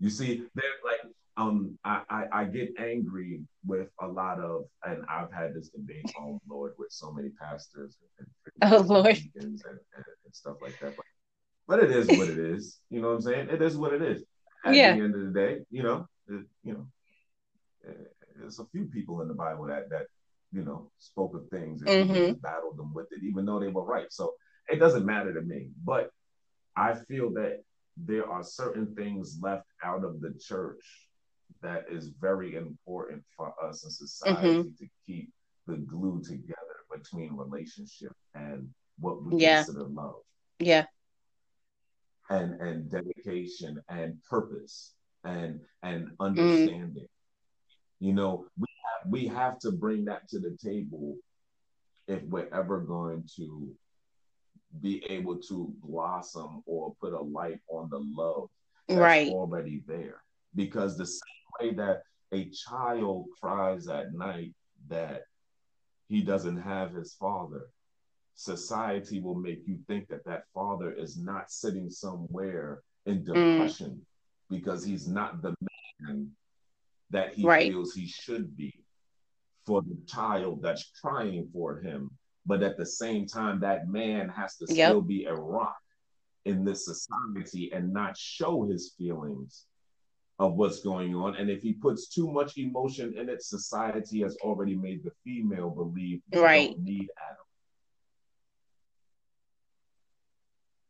[0.00, 1.00] You see, they're like,
[1.36, 6.10] um, I, I, I get angry with a lot of, and I've had this debate,
[6.20, 8.28] oh Lord, with so many pastors and,
[8.60, 9.18] and Oh, Lord.
[9.36, 10.94] and, and, and stuff like that.
[10.96, 11.04] But,
[11.66, 12.78] but it is what it is.
[12.90, 13.48] You know what I'm saying?
[13.50, 14.22] It is what it is.
[14.64, 14.94] At Yeah.
[14.94, 16.86] the end of the day, you know, it, you know,
[17.88, 17.92] eh,
[18.36, 20.06] there's a few people in the Bible that that
[20.52, 22.40] you know spoke of things and Mhm.
[22.40, 24.10] Battled them with it, even though they were right.
[24.12, 24.34] So
[24.68, 25.70] it doesn't matter to me.
[25.84, 26.10] But
[26.76, 27.62] I feel that
[27.96, 31.08] there are certain things left out of the church
[31.62, 34.68] that is very important for us in society Mm-hmm.
[34.78, 35.32] to keep
[35.66, 39.64] the glue together between relationship and what we Yeah.
[39.64, 40.22] consider love
[40.60, 40.86] Yeah.
[42.30, 46.16] and and dedication and purpose and and Mm.
[46.20, 47.08] understanding.
[48.00, 48.66] You know, we
[49.06, 51.16] we have to bring that to the table
[52.06, 53.74] if we're ever going to
[54.80, 58.48] be able to blossom or put a light on the love
[58.86, 59.32] that's Right.
[59.32, 60.22] already there.
[60.54, 61.20] Because the same
[61.60, 64.54] way that a child cries at night
[64.88, 65.22] that
[66.08, 67.70] he doesn't have his father,
[68.34, 73.34] society will make you think that that father is not sitting somewhere in mm.
[73.34, 74.06] depression
[74.48, 75.68] because he's not the man
[76.00, 76.30] man
[77.10, 77.70] that he Right.
[77.70, 78.72] feels he should be
[79.68, 82.10] for the child that's crying for him.
[82.46, 84.88] But at the same time, that man has to Yep.
[84.88, 85.76] still be a rock
[86.46, 89.66] in this society and not show his feelings
[90.38, 91.36] of what's going on.
[91.36, 95.68] And if he puts too much emotion in it, society has already made the female
[95.68, 96.70] believe they Right.
[96.70, 97.44] don't need Adam.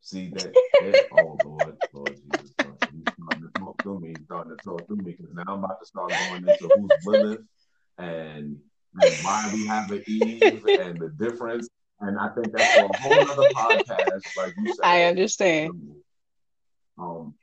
[0.00, 0.52] See that?
[0.80, 4.08] that- oh Lord, Lord Jesus, Lord, he's starting to talk to me.
[4.10, 6.92] He's starting to talk to me because now I'm about to start going into who's
[7.04, 7.40] Lilith
[7.98, 8.58] and,
[9.22, 11.68] why we have an Eve and the difference.
[12.00, 14.84] And I think that's for a whole other podcast, like you said.
[14.84, 15.72] I understand.
[16.98, 17.34] Um,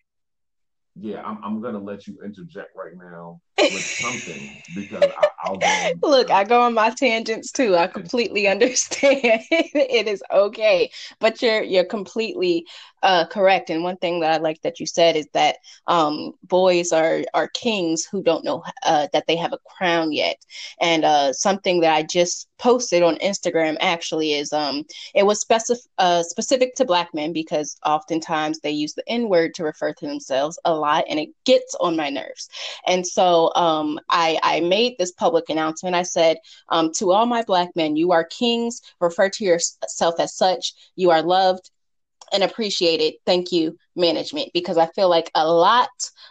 [0.96, 5.92] yeah, I'm, I'm gonna let you interject right now with something because I, I'll go.
[6.04, 7.76] Look, I go on my tangents too.
[7.76, 9.42] I completely understand.
[9.52, 10.90] It is okay.
[11.20, 12.66] But you're you're completely
[13.04, 13.70] uh correct.
[13.70, 17.48] And one thing that I like that you said is that um boys are are
[17.50, 20.38] kings who don't know uh that they have a crown yet.
[20.82, 25.84] And uh something that I just posted on Instagram actually is um it was specific
[25.98, 30.58] uh specific to black men because oftentimes they use the N-word to refer to themselves
[30.66, 32.50] a lot and it gets on my nerves.
[32.88, 35.96] And so um, I, I made this public announcement.
[35.96, 36.38] I said,
[36.70, 38.82] um, to all my black men, you are kings.
[39.00, 40.74] Refer to yourself as such.
[40.96, 41.72] You are loved
[42.34, 43.16] and appreciated.
[43.26, 45.90] Thank you, management, because I feel like a lot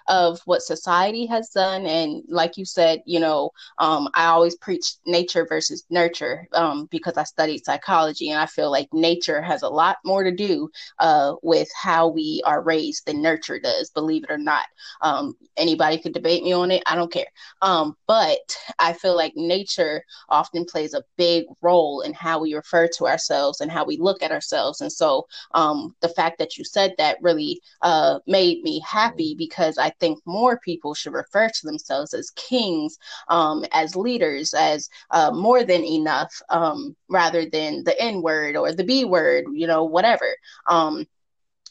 [0.09, 4.97] of what society has done, and like you said, you know, um, I always preach
[5.07, 9.69] nature versus nurture um, because I studied psychology, and I feel like nature has a
[9.69, 14.31] lot more to do uh, with how we are raised than nurture does, believe it
[14.31, 14.67] or not.
[15.01, 17.27] Um, anybody could debate me on it, I don't care.
[17.63, 22.89] Um, but I feel like nature often plays a big role in how we refer
[22.97, 24.81] to ourselves and how we look at ourselves.
[24.81, 29.79] And so um, the fact that you said that really uh, made me happy because
[29.79, 35.31] I think more people should refer to themselves as kings, um, as leaders, as uh,
[35.33, 39.85] more than enough, um, rather than the N word or the B word, you know,
[39.85, 40.37] whatever,
[40.69, 41.07] um,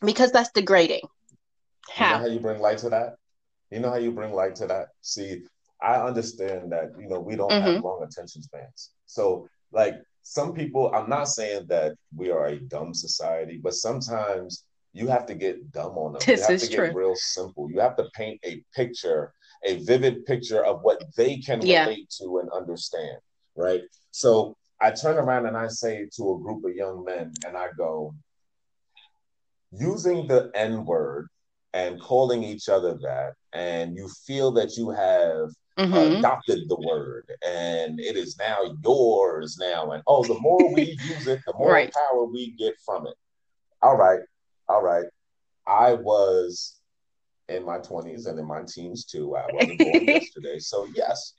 [0.05, 1.01] because that's degrading.
[1.97, 2.19] You know How?
[2.19, 3.15] how you bring light to that?
[3.71, 4.89] You know how you bring light to that?
[5.01, 5.43] See,
[5.81, 7.83] I understand that, you know, we don't have Mhm.
[7.83, 8.91] long attention spans.
[9.05, 14.63] So, like, some people, I'm not saying that we are a dumb society, but sometimes
[14.93, 16.21] you have to get dumb on them.
[16.25, 16.87] This you have is to true.
[16.87, 17.69] get real simple.
[17.69, 19.33] You have to paint a picture,
[19.65, 21.85] a vivid picture of what they can Yeah.
[21.85, 23.17] relate to and understand,
[23.55, 23.81] right?
[24.11, 27.69] So, I turn around and I say to a group of young men, and I
[27.77, 28.13] go,
[29.71, 31.27] using the N word
[31.73, 37.25] and calling each other that, and you feel that you have hmm adopted the word
[37.45, 39.91] and it is now yours now.
[39.91, 41.93] And oh, the more we use it, the more Right.
[41.93, 43.15] power we get from it.
[43.81, 44.19] All right,
[44.69, 45.05] all right.
[45.67, 46.79] I was
[47.49, 49.35] in my 20s and in my teens too.
[49.35, 50.59] I wasn't born yesterday.
[50.59, 51.33] So, yes,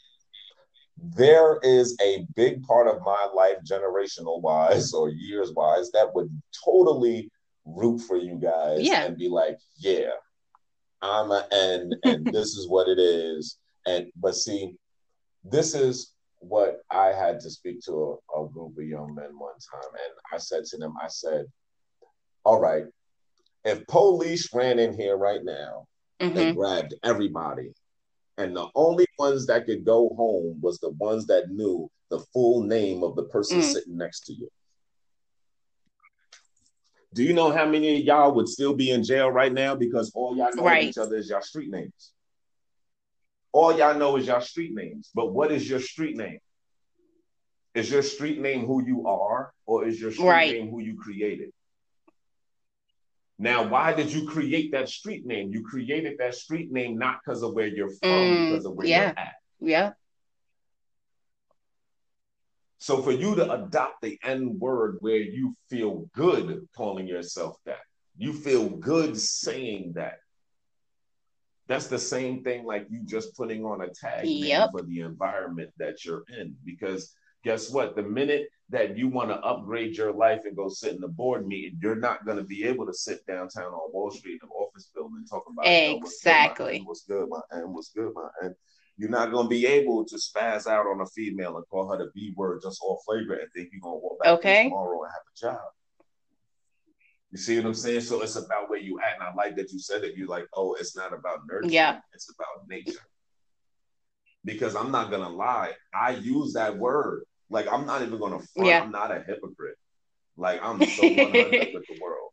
[1.16, 6.30] there is a big part of my life, generational wise or years wise, that would
[6.64, 7.30] totally
[7.64, 9.04] root for you guys Yeah.
[9.04, 10.10] and be like, yeah,
[11.02, 13.58] I'm a N and this is what it is.
[13.86, 14.76] And but see,
[15.42, 19.54] this is what I had to speak to a, a group of young men one
[19.72, 19.90] time.
[19.92, 21.46] And I said to them, I said,
[22.44, 22.84] All right,
[23.64, 25.86] if police ran in here right now
[26.18, 27.72] they hmm grabbed everybody.
[28.38, 32.62] And the only ones that could go home was the ones that knew the full
[32.62, 33.62] name of the person Mm.
[33.62, 34.48] sitting next to you.
[37.12, 40.10] Do you know how many of y'all would still be in jail right now because
[40.14, 40.88] all y'all know Right.
[40.88, 42.12] each other is y'all street names?
[43.52, 45.10] All y'all know is y'all street names.
[45.14, 46.40] But what is your street name?
[47.74, 50.52] Is your street name who you are, or is your street Right.
[50.54, 51.52] name who you created?
[53.38, 55.52] Now, why did you create that street name?
[55.52, 58.86] You created that street name not because of where you're from, Mm, because of where
[58.86, 59.00] yeah.
[59.08, 59.34] you're at.
[59.60, 59.92] Yeah.
[62.78, 67.80] So for you to adopt the N word where you feel good calling yourself that,
[68.16, 70.18] you feel good saying that.
[71.66, 74.70] That's the same thing like you just putting on a tag name Yep.
[74.72, 76.54] for the environment that you're in.
[76.62, 77.96] Because guess what?
[77.96, 81.46] The minute that you want to upgrade your life and go sit in the board
[81.46, 84.50] meeting, you're not going to be able to sit downtown on Wall Street in an
[84.58, 86.82] office building and talk about "Yo, what's good, Exactly.
[86.84, 88.54] What's good, my N, what's good, my N.
[88.96, 91.98] You're not going to be able to spaz out on a female and call her
[91.98, 94.64] the B word just all flavor and think you're going to walk back Okay.
[94.64, 95.68] tomorrow and have a job.
[97.32, 98.02] You see what I'm saying?
[98.02, 99.14] So it's about where you at.
[99.14, 100.16] And I like that you said it.
[100.16, 101.68] You're like, oh, it's not about nurture.
[101.68, 101.98] Yeah.
[102.12, 103.00] It's about nature.
[104.44, 107.24] Because I'm not gonna lie, I use that word.
[107.50, 108.68] Like I'm not even gonna front.
[108.68, 108.82] Yeah.
[108.82, 109.76] I'm not a hypocrite.
[110.36, 112.30] Like I'm so 100 with the world.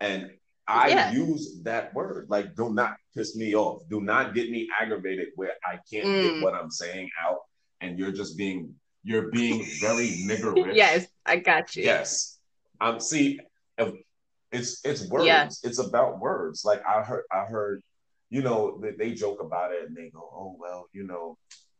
[0.00, 0.30] And
[0.66, 1.12] I Yeah.
[1.12, 2.26] use that word.
[2.30, 3.82] Like, do not piss me off.
[3.90, 6.22] Do not get me aggravated where I can't Mm.
[6.22, 7.40] get what I'm saying out,
[7.80, 8.74] and you're just being
[9.06, 10.74] you're being very niggerish.
[10.74, 11.84] yes, I got you.
[11.84, 12.38] Yes.
[12.80, 12.98] Um.
[12.98, 13.38] See,
[14.52, 15.26] it's it's words.
[15.26, 15.48] Yeah.
[15.62, 16.64] It's about words.
[16.64, 17.82] Like I heard, I heard,
[18.30, 21.36] you know, they, they joke about it and they go, "Oh well, you know,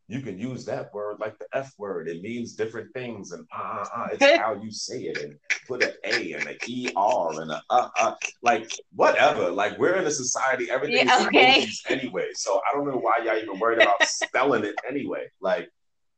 [0.06, 2.08] you can use that word like the F word.
[2.08, 5.36] It means different things, and uh, uh, uh it's how you say it, and
[5.66, 9.50] put an A and an ER and a uh, uh, like whatever.
[9.50, 11.68] Like we're in a society, everything Yeah, is okay.
[11.88, 12.28] anyway.
[12.34, 15.28] So I don't know why y'all even worried about spelling it anyway.
[15.40, 15.70] Like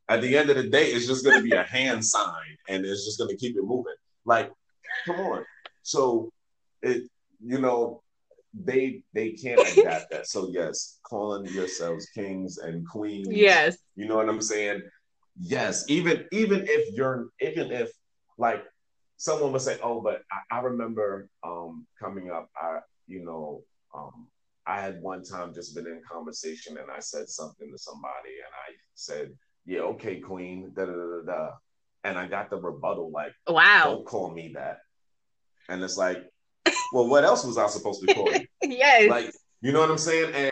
[0.09, 2.85] at the end of the day, it's just going to be a hand sign, and
[2.85, 3.95] it's just going to keep it moving.
[4.25, 4.51] Like,
[5.05, 5.45] come on.
[5.83, 6.31] So
[6.81, 7.03] it,
[7.45, 8.01] you know,
[8.63, 10.27] they they can't adapt that.
[10.27, 13.27] So yes, calling yourselves kings and queens.
[13.29, 13.77] Yes.
[13.95, 14.81] You know what I'm saying?
[15.39, 17.91] Yes, even even if you're even if
[18.37, 18.63] like
[19.17, 23.63] someone would say, "Oh, but I, I remember um coming up, I you know
[23.95, 24.27] um
[24.65, 28.53] I had one time just been in conversation and I said something to somebody and
[28.67, 29.31] I said,
[29.65, 31.49] "Yeah, okay, queen," da da da da, da.
[32.03, 33.83] and I got the rebuttal like, Wow.
[33.85, 34.79] "Don't call me that,"
[35.69, 36.23] and it's like,
[36.91, 38.45] well, what else was I supposed to call you?
[38.63, 39.09] Yes.
[39.09, 40.33] like you know what I'm saying?
[40.33, 40.51] And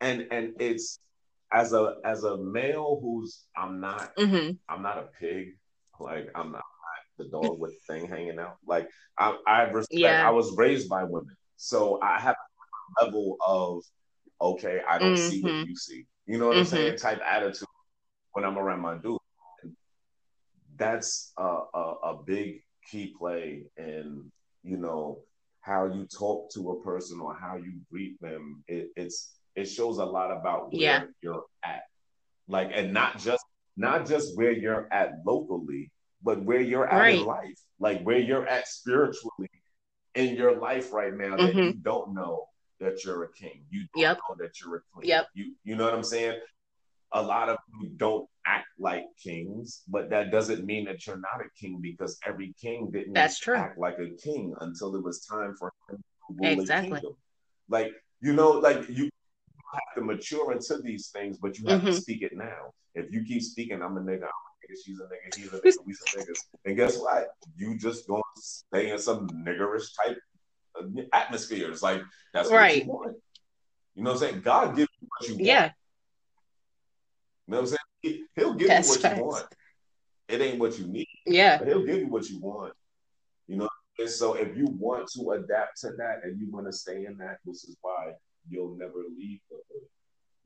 [0.00, 0.98] and and it's
[1.52, 5.48] as a as a male who's I'm not hmm I'm not a pig.
[6.00, 6.62] Like I'm not
[7.18, 8.56] the dog with the thing hanging out.
[8.66, 10.26] Like I I respect Yeah.
[10.26, 11.36] I was raised by women.
[11.56, 12.34] So I have
[13.00, 13.82] a level of
[14.40, 15.66] okay, I don't see what Mhm.
[15.68, 16.06] you see.
[16.26, 16.68] You know what I'm Mhm.
[16.68, 16.96] saying?
[16.98, 17.68] Type attitude
[18.32, 19.18] when I'm around my dude.
[20.76, 21.42] That's a,
[21.74, 25.18] a, a big key play in, you know,
[25.60, 28.62] how you talk to a person or how you greet them.
[28.68, 31.04] It, it's it shows a lot about where Yeah.
[31.20, 31.82] you're at.
[32.48, 33.44] Like and not just
[33.76, 35.90] not just where you're at locally,
[36.22, 37.58] but where you're at in life.
[37.78, 39.48] Like where you're at spiritually
[40.14, 41.66] in your life right now that Mhm.
[41.66, 42.48] you don't know
[42.80, 43.64] that you're a king.
[43.70, 44.18] You don't Yep.
[44.28, 45.08] know that you're a queen.
[45.08, 45.26] Yep.
[45.34, 46.40] You you know what I'm saying?
[47.12, 51.40] A lot of you don't act like kings, but that doesn't mean that you're not
[51.44, 53.56] a king because every king didn't That's true.
[53.56, 56.88] act like a king until it was time for him to rule Exactly.
[56.88, 57.16] a kingdom.
[57.68, 59.04] Like you know, like you
[59.72, 62.00] have to mature into these things, but you have to Mhm.
[62.00, 62.72] speak it now.
[62.94, 65.60] If you keep speaking, I'm a nigga, I'm a nigga, she's a nigga, he's a
[65.60, 67.28] nigga, we some niggas, and guess what?
[67.56, 70.18] You just gonna stay in some niggerish type
[71.12, 71.82] atmospheres.
[71.82, 72.02] Like
[72.32, 72.84] that's what Right.
[72.84, 73.16] you want.
[73.94, 74.40] You know what I'm saying?
[74.42, 75.46] God gives you what you want.
[75.46, 75.64] Yeah.
[75.64, 75.70] You
[77.48, 77.78] know what I'm saying?
[78.02, 79.18] He, he'll give That's you what facts.
[79.18, 79.46] you want.
[80.28, 81.58] It ain't what you need, Yeah.
[81.58, 82.72] but he'll give you what you want.
[83.46, 86.72] You know, and so if you want to adapt to that and you want to
[86.72, 88.12] stay in that, this is why
[88.48, 89.86] you'll never leave the hood.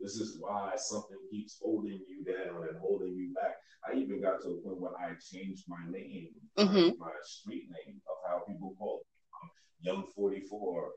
[0.00, 3.56] This is why something keeps holding you down and holding you back.
[3.88, 6.98] I even got to a point where I changed my name, my- Mhm.
[6.98, 9.02] my, street name of how people call
[9.42, 9.48] me,
[9.80, 10.92] Young 44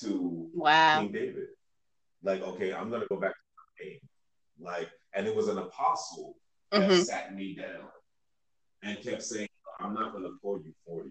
[0.00, 1.00] to Wow.
[1.00, 1.48] King David.
[2.22, 4.00] Like, okay, I'm gonna go back to my name.
[4.60, 6.36] Like, and it was an apostle
[6.70, 7.04] that Mhm.
[7.04, 7.88] sat me down
[8.82, 9.48] and kept saying,
[9.80, 11.10] I'm not gonna call you 40.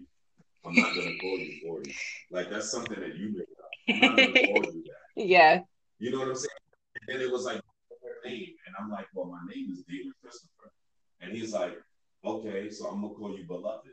[0.64, 1.94] I'm not gonna call you 40.
[2.30, 3.70] Like that's something that you made up.
[3.88, 5.22] I'm not gonna call you that.
[5.22, 5.62] Yeah.
[5.98, 6.50] You know what I'm saying?
[7.00, 7.60] And then it was like
[8.24, 8.54] name.
[8.66, 10.72] And I'm like, well, my name is David Christopher.
[11.20, 11.78] And he's like,
[12.24, 13.90] okay, so I'm gonna call you beloved.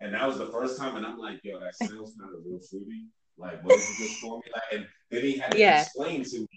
[0.00, 2.60] And that was the first time, and I'm like, yo, that sounds kind of real
[2.60, 3.06] fruity.
[3.36, 4.52] Like, what did you just call me?
[4.52, 5.82] Like, and then he had to Yeah.
[5.82, 6.48] explain to me,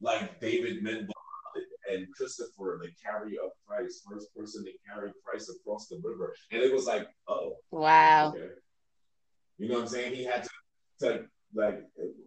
[0.00, 1.12] like, David meant beloved,
[1.90, 6.34] and Christopher, the carrier of Christ, first person to carry Christ across the river.
[6.50, 8.30] And it was like, oh, Wow.
[8.30, 8.48] okay.
[9.58, 10.14] You know what I'm saying?
[10.14, 10.50] He had to,
[11.00, 11.24] to
[11.54, 11.80] like,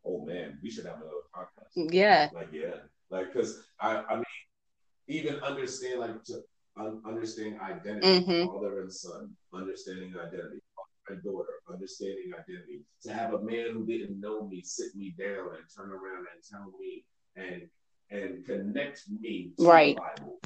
[0.06, 1.94] oh man, we should have another podcast.
[1.94, 2.30] Yeah.
[2.34, 2.76] Like, yeah,
[3.10, 4.26] like, cause I, I mean,
[5.08, 6.42] even understand, like, to
[6.78, 8.46] un- understand identity, Mhm.
[8.48, 12.82] father and son, understanding identity, father and daughter, understanding identity.
[13.04, 16.42] To have a man who didn't know me sit me down and turn around and
[16.50, 17.70] tell me and
[18.12, 19.96] and connect me to Right.
[19.96, 20.40] the Bible.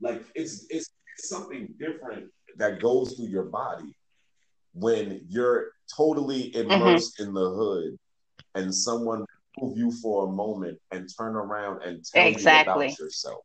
[0.00, 3.96] Like, it's it's something different that goes through your body
[4.74, 6.70] when you're totally Mm-hmm.
[6.72, 7.96] immersed in the hood
[8.54, 9.24] and someone
[9.60, 12.86] move you for a moment and turn around and tell Exactly.
[12.86, 13.44] you about yourself.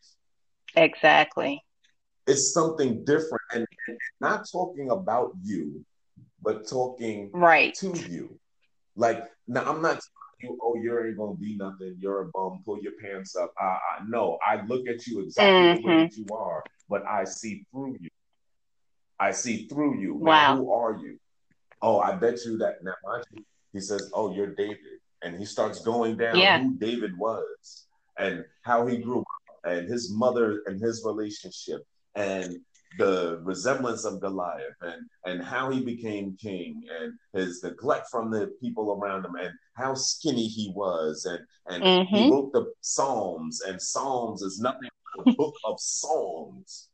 [0.76, 1.64] Exactly.
[2.28, 5.86] It's something different and and not talking about you,
[6.42, 7.74] but talking Right.
[7.76, 8.38] to you.
[8.96, 10.02] Like, now I'm not
[10.44, 13.54] you, oh, you ain't gonna be nothing, you're a bum, pull your pants up.
[13.62, 13.78] Uh, uh,
[14.08, 16.10] no, I look at you exactly the way Mhm.
[16.10, 18.10] that you are, but I see through you.
[19.20, 20.18] I see through you.
[20.20, 21.20] Now, who are you?
[21.82, 22.94] Oh, I bet you that now
[23.32, 25.00] you, he says, Oh, you're David.
[25.24, 26.60] And he starts going down Yeah.
[26.60, 27.86] who David was
[28.18, 29.26] and how he grew up
[29.64, 31.86] and his mother and his relationship
[32.16, 32.58] and
[32.98, 38.48] the resemblance of Goliath and and how he became king and his neglect from the
[38.60, 42.16] people around him and how skinny he was and and mm-hmm.
[42.16, 46.90] he wrote the Psalms and Psalms is nothing but a book of songs.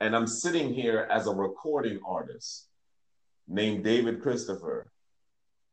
[0.00, 2.68] And I'm sitting here as a recording artist
[3.46, 4.90] named David Christopher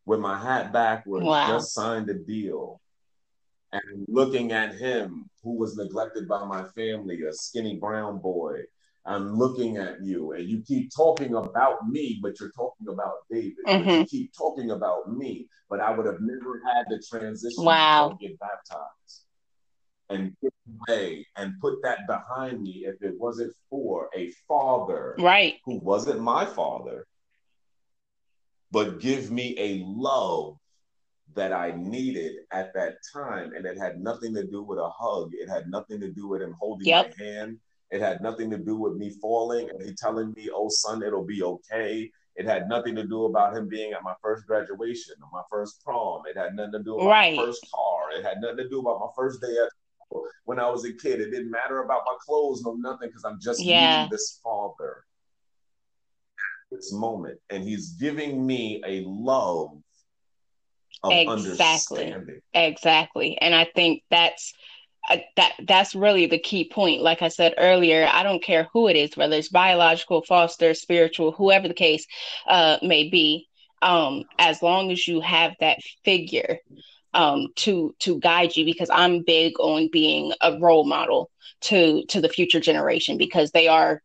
[0.06, 1.48] with my hat backward, wow.
[1.48, 2.82] just signed a deal
[3.72, 8.62] and looking at him who was neglected by my family, a skinny brown boy.
[9.08, 13.56] I'm looking at you, and you keep talking about me, but you're talking about David.
[13.66, 13.90] Mm-hmm.
[13.90, 18.10] you keep talking about me, but I would have never had the transition wow.
[18.10, 19.24] to get baptized
[20.10, 20.54] and get
[20.90, 26.20] away and put that behind me if it wasn't for a father, right, who wasn't
[26.20, 27.08] my father,
[28.72, 30.58] but give me a love
[31.36, 33.54] that I needed at that time.
[33.54, 35.32] And it had nothing to do with a hug.
[35.34, 37.14] It had nothing to do with him holding yep.
[37.18, 37.60] my hand.
[37.92, 41.26] It had nothing to do with me falling and he telling me, oh, son, it'll
[41.26, 42.12] be okay.
[42.36, 45.84] It had nothing to do about him being at my first graduation or my first
[45.84, 46.22] prom.
[46.28, 47.36] It had nothing to do about right.
[47.36, 48.12] my first car.
[48.18, 49.72] It had nothing to do about my first day at
[50.06, 51.22] school when I was a kid.
[51.22, 54.02] It didn't matter about my clothes, no nothing, because I'm just yeah.
[54.02, 55.04] meeting this father
[56.72, 57.40] this moment.
[57.50, 59.78] And he's giving me a love
[61.04, 62.16] exactly
[62.54, 64.54] exactly and i think that's
[65.36, 67.02] that that's really the key point.
[67.02, 71.32] Like i said earlier i don't care who it is whether it's biological foster spiritual
[71.32, 72.06] whoever the case
[72.48, 73.48] uh, may be
[73.82, 76.58] um, as long as you have that figure
[77.14, 81.30] um, to to guide you because i'm big on being a role model
[81.62, 84.02] to to the future generation because they are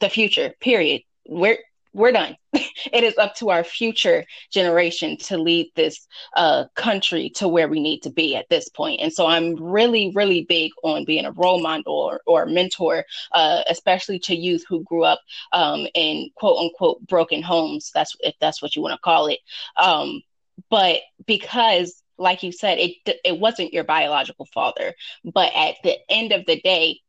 [0.00, 1.02] the future period.
[1.28, 1.58] We're
[1.96, 2.36] we're done.
[2.52, 7.80] it is up to our future generation to lead this uh, country to where we
[7.80, 9.00] need to be at this point.
[9.00, 13.62] And so I'm really, really big on being a role model or, or mentor, uh,
[13.68, 15.20] especially to youth who grew up
[15.52, 17.90] um, in quote unquote broken homes.
[17.94, 19.40] That's if that's what you want to call it.
[19.78, 20.22] Um,
[20.68, 24.94] but because like you said, it it wasn't your biological father,
[25.24, 27.00] but at the end of the day,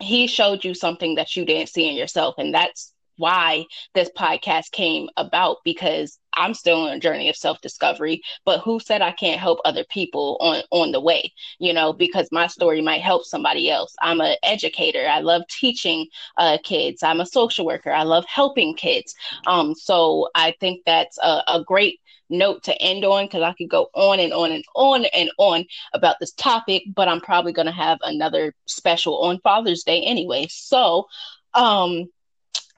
[0.00, 4.70] he showed you something that you didn't see in yourself, and that's why this podcast
[4.72, 9.40] came about because I'm still on a journey of self-discovery, but who said I can't
[9.40, 13.70] help other people on on the way, you know, because my story might help somebody
[13.70, 13.94] else.
[14.02, 15.06] I'm an educator.
[15.06, 16.06] I love teaching
[16.36, 17.02] uh, kids.
[17.02, 17.92] I'm a social worker.
[17.92, 19.14] I love helping kids.
[19.46, 22.00] Um, so I think that's a, a great
[22.30, 25.64] note to end on because I could go on and on and on and on
[25.92, 30.46] about this topic, but I'm probably going to have another special on Father's Day anyway.
[30.50, 31.06] So,
[31.54, 32.06] um,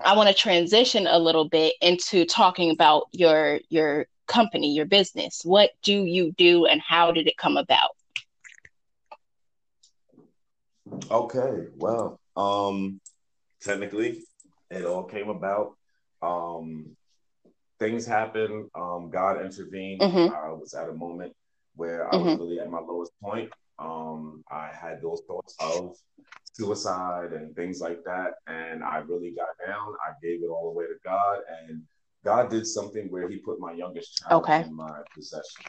[0.01, 5.43] I want to transition a little bit into talking about your your company, your business.
[5.45, 7.91] What do you do and how did it come about?
[11.11, 13.01] Okay, well, um
[13.61, 14.23] technically
[14.71, 15.77] it all came about
[16.23, 16.97] um
[17.79, 20.01] things happened, um God intervened.
[20.01, 20.35] Mm-hmm.
[20.35, 21.35] I was at a moment
[21.75, 22.29] where I mm-hmm.
[22.29, 23.51] was really at my lowest point.
[23.79, 25.97] Um I had those thoughts of
[26.57, 28.35] suicide and things like that.
[28.47, 29.95] And I really got down.
[30.07, 31.41] I gave it all away to God.
[31.61, 31.83] And
[32.25, 34.63] God did something where He put my youngest child okay.
[34.63, 35.65] in my possession,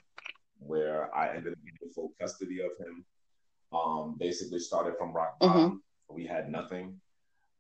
[0.60, 3.06] where I ended up getting full custody of him.
[3.74, 5.54] Um, basically started from rock mm-hmm.
[5.54, 5.70] bottom.
[5.70, 6.16] Mm-hmm.
[6.16, 7.02] We had nothing.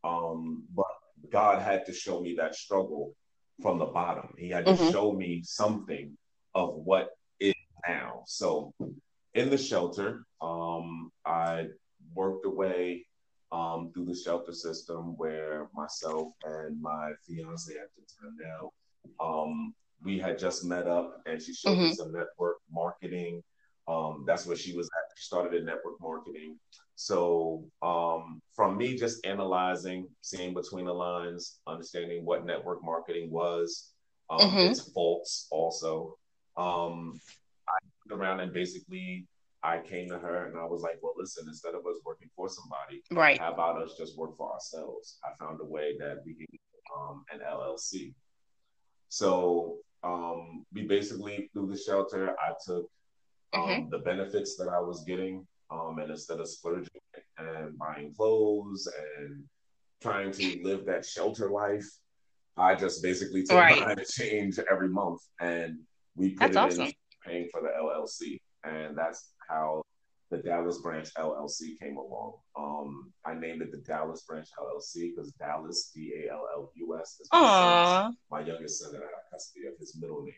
[0.05, 0.85] Um, but
[1.29, 3.13] God had to show me that struggle
[3.61, 4.33] from the bottom.
[4.37, 4.91] He had to mm-hmm.
[4.91, 6.17] show me something
[6.55, 7.09] of what
[7.41, 8.23] is now.
[8.25, 8.73] So
[9.33, 11.67] in the shelter, um, I
[12.13, 13.05] worked away
[13.51, 18.71] um, through the shelter system where myself and my fiance at the time now,
[19.19, 19.73] um,
[20.03, 21.83] we had just met up and she showed mm-hmm.
[21.83, 23.43] me some network marketing.
[23.87, 25.17] Um, that's what she was at.
[25.17, 26.59] She started in network marketing.
[26.95, 33.93] So um, from me just analyzing, seeing between the lines, understanding what network marketing was,
[34.29, 34.71] um, mm-hmm.
[34.71, 36.17] its faults also,
[36.57, 37.19] um,
[38.11, 39.27] around and basically
[39.63, 42.47] I came to her and I was like, well, listen, instead of us working for
[42.47, 43.39] somebody, right?
[43.39, 45.17] How about us just work for ourselves?
[45.23, 46.45] I found a way that we can
[46.95, 48.13] um, an LLC.
[49.09, 52.89] So um, we basically through the shelter, I took
[53.53, 53.89] um, mm-hmm.
[53.89, 56.89] the benefits that I was getting, um, and instead of splurging
[57.37, 58.87] and buying clothes
[59.17, 59.43] and
[60.01, 61.87] trying to live that shelter life,
[62.57, 63.79] I just basically took right.
[63.97, 65.79] my change every month and
[66.15, 66.85] we put that's it awesome.
[66.85, 66.93] in
[67.27, 69.83] paying for the LLC, and that's how
[70.29, 72.33] the Dallus branch LLC came along.
[72.57, 76.97] Um, I named it the Dallus branch LLC because Dallus, D A L L U
[76.99, 80.33] S, is my, my youngest son that I have custody of his middle name.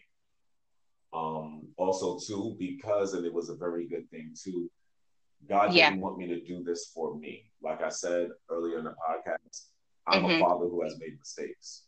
[1.11, 4.69] Um, also, too, because and it was a very good thing too.
[5.47, 5.89] God yeah.
[5.89, 7.45] didn't want me to do this for me.
[7.63, 9.67] Like I said earlier in the podcast,
[10.05, 10.43] I'm mm-hmm.
[10.43, 11.83] a father who has made mistakes.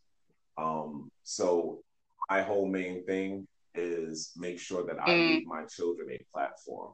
[0.58, 1.84] Um, so
[2.30, 5.28] my whole main thing is make sure that I mm.
[5.30, 6.94] leave my children a platform.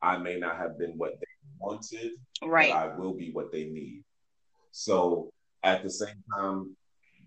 [0.00, 1.26] I may not have been what they
[1.58, 2.12] wanted,
[2.42, 2.72] right.
[2.72, 4.04] but I will be what they need.
[4.70, 5.32] So
[5.64, 6.76] at the same time,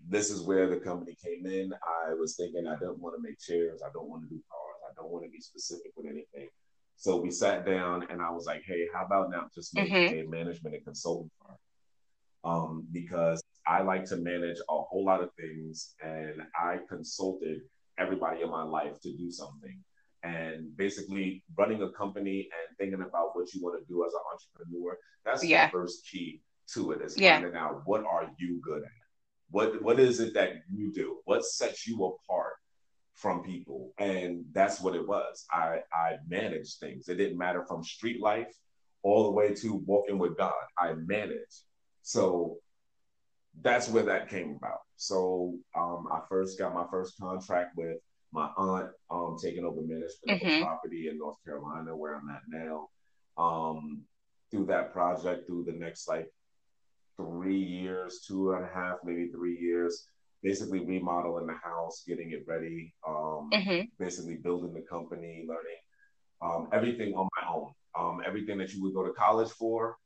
[0.08, 1.72] this is where the company came in.
[1.72, 4.90] I was thinking I don't want to make chairs, I don't want to do cars,
[4.90, 6.48] I don't want to be specific with anything.
[6.96, 10.28] So we sat down and I was like, hey, how about now just make mm-hmm.
[10.28, 11.56] a management and consulting firm?
[12.44, 17.60] Um, because I like to manage a whole lot of things and I consulted
[17.98, 19.78] everybody in my life to do something.
[20.24, 24.20] And basically running a company and thinking about what you want to do as an
[24.32, 25.66] entrepreneur, that's yeah.
[25.66, 26.40] the first key
[26.74, 27.40] to it is yeah.
[27.40, 28.90] finding out what are you good at?
[29.50, 31.18] What what is it that you do?
[31.24, 32.54] What sets you apart
[33.14, 33.92] from people?
[33.98, 35.44] And that's what it was.
[35.50, 37.08] I I managed things.
[37.08, 38.54] It didn't matter from street life
[39.02, 40.52] all the way to walking with God.
[40.78, 41.62] I managed.
[42.02, 42.58] So
[43.60, 44.80] that's where that came about.
[44.96, 47.98] So um, I first got my first contract with
[48.32, 50.46] my aunt um, taking over management mm-hmm.
[50.46, 52.88] of a property in North Carolina, where I'm at now.
[53.36, 54.02] Um,
[54.50, 56.28] through that project, through the next like
[57.16, 60.06] three years, two and a half, maybe three years,
[60.42, 63.84] basically remodeling the house, getting it ready, um, mm-hmm.
[63.98, 65.80] basically building the company, learning
[66.42, 67.72] um, everything on my own.
[67.98, 69.96] Um, everything that you would go to college for,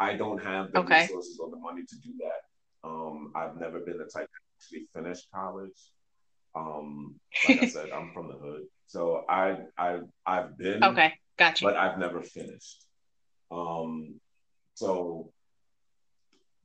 [0.00, 1.02] I don't have the okay.
[1.02, 2.40] resources or the money to do that.
[2.84, 5.78] Um, I've never been the type to actually finish college.
[6.54, 7.16] Um,
[7.48, 11.76] like I said, I'm from the hood, so I I I've been okay, gotcha, but
[11.76, 12.84] I've never finished.
[13.50, 14.20] Um,
[14.74, 15.32] so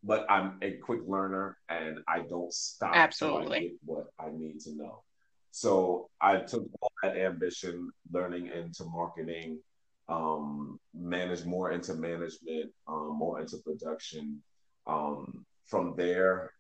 [0.03, 2.95] but I'm a quick learner and I don't stop.
[2.95, 3.75] Absolutely.
[3.85, 5.03] what I need to know.
[5.51, 9.59] So I took all that ambition, learning into marketing,
[10.07, 14.41] um, manage more into management, um, more into production.
[14.87, 16.51] Um, from there,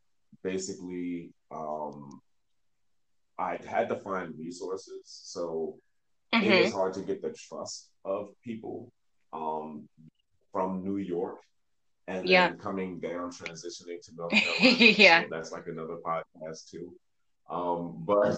[0.41, 2.21] basically, um,
[3.37, 5.01] I had to find resources.
[5.05, 5.75] So
[6.33, 6.49] mm-hmm.
[6.49, 8.91] it was hard to get the trust of people
[9.33, 9.87] um,
[10.51, 11.37] from New York
[12.07, 12.49] and yeah.
[12.49, 14.85] then coming down, transitioning to North Carolina.
[14.97, 16.93] yeah, so that's like another podcast too.
[17.49, 18.37] Um, but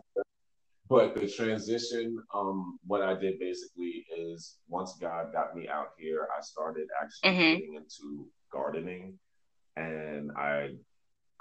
[0.90, 6.28] but the transition, um, what I did basically is once God got me out here,
[6.38, 7.60] I started actually mm-hmm.
[7.60, 9.18] getting into gardening,
[9.76, 10.70] and I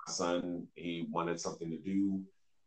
[0.07, 2.20] my son he wanted something to do.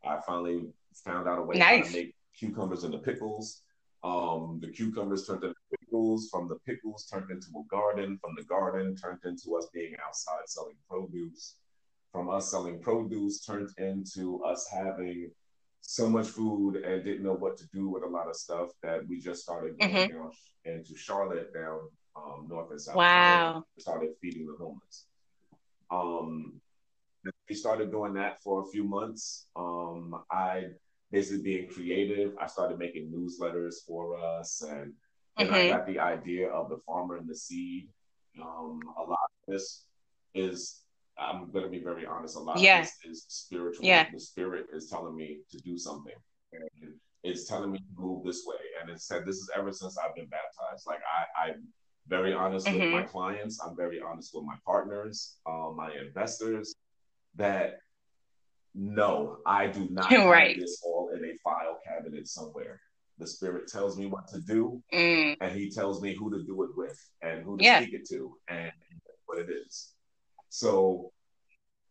[0.06, 1.92] I finally found out a way nice.
[1.92, 3.62] to make cucumbers into pickles.
[4.04, 6.30] Um, the cucumbers turned into pickles.
[6.30, 8.20] From the pickles turned into a garden.
[8.22, 11.56] From the garden turned into us being outside selling produce.
[12.12, 15.32] From us selling produce turned into us having
[15.82, 19.08] so much food and didn't know what to do with a lot of stuff that
[19.08, 20.18] we just started going mm-hmm.
[20.18, 20.32] down
[20.66, 21.80] into Charlotte down
[22.16, 22.96] um, north and south.
[22.96, 23.64] Wow.
[23.78, 25.06] Started feeding the homeless.
[25.92, 26.62] Um,
[27.50, 29.48] we started doing that for a few months.
[29.56, 30.66] Um, I
[31.12, 32.34] basically being creative.
[32.40, 34.94] I started making newsletters for us, and
[35.38, 35.56] then mm-hmm.
[35.56, 37.90] I got the idea of the farmer and the seed.
[38.42, 39.86] Um, a lot of this
[40.34, 40.82] is,
[41.18, 42.82] I'm going to be very honest, a lot yeah.
[42.82, 43.86] of this is spiritual.
[43.86, 44.08] Yeah.
[44.12, 46.14] The spirit is telling me to do something.
[46.52, 48.58] And it's telling me to move this way.
[48.82, 50.86] And it said, this is ever since I've been baptized.
[50.86, 51.64] Like I, I'm
[52.08, 52.80] very honest mm-hmm.
[52.80, 53.60] with my clients.
[53.62, 56.76] I'm very honest with my partners, um, my investors,
[57.36, 57.80] that
[58.74, 60.56] no, I do not right.
[60.56, 62.82] have this all in a file cabinet somewhere.
[63.18, 65.38] The spirit tells me what to do, mm.
[65.40, 67.80] and he tells me who to do it with and who to yeah.
[67.80, 68.72] speak it to and
[69.26, 69.94] what it is.
[70.50, 71.12] So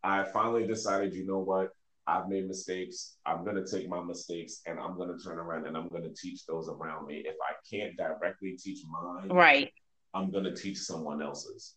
[0.03, 1.71] I finally decided, you know what?
[2.07, 3.17] I've made mistakes.
[3.25, 6.03] I'm going to take my mistakes and I'm going to turn around and I'm going
[6.03, 7.23] to teach those around me.
[7.25, 9.73] If I can't directly teach mine, right,
[10.15, 11.75] I'm going to teach someone else's.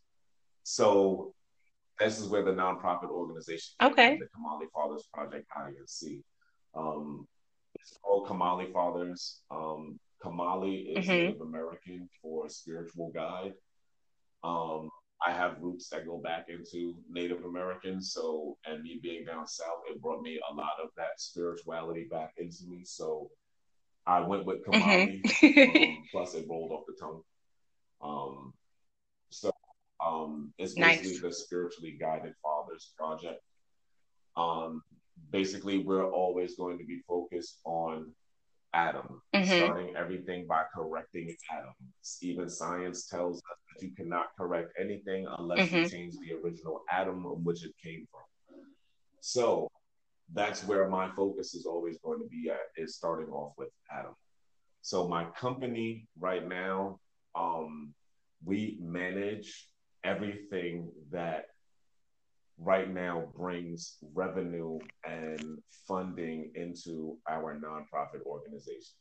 [0.63, 1.33] So
[1.99, 6.21] this is where the nonprofit organization, okay, the Kamali Fathers Project INC.
[6.75, 7.27] Um,
[7.75, 9.41] it's called Kamali Fathers.
[9.49, 11.11] Um, Kamali is mm-hmm.
[11.11, 13.53] Native American for spiritual guide.
[14.43, 14.89] Um,
[15.25, 19.81] I have roots that go back into Native American, so and me being down south,
[19.89, 22.83] it brought me a lot of that spirituality back into me.
[22.83, 23.31] So
[24.05, 25.21] I went with Kamali.
[25.23, 25.81] Mm-hmm.
[25.81, 27.21] um, plus, it rolled off the tongue.
[28.01, 28.53] Um,
[29.29, 29.51] so
[30.05, 31.21] um, it's basically nice.
[31.21, 33.41] the spiritually guided fathers project.
[34.35, 34.83] Um,
[35.31, 38.13] basically, we're always going to be focused on
[38.73, 39.65] Adam, mm-hmm.
[39.65, 41.73] starting everything by correcting Adam.
[42.21, 43.43] Even science tells us
[43.73, 45.77] that you cannot correct anything unless mm-hmm.
[45.77, 48.21] you change the original Adam from which it came from.
[49.21, 49.69] So
[50.33, 54.13] that's where my focus is always going to be at is starting off with Adam.
[54.81, 56.99] So my company right now,
[57.35, 57.93] um,
[58.43, 59.69] we manage
[60.03, 61.45] everything that
[62.59, 68.95] right now brings revenue and funding into our nonprofit organization.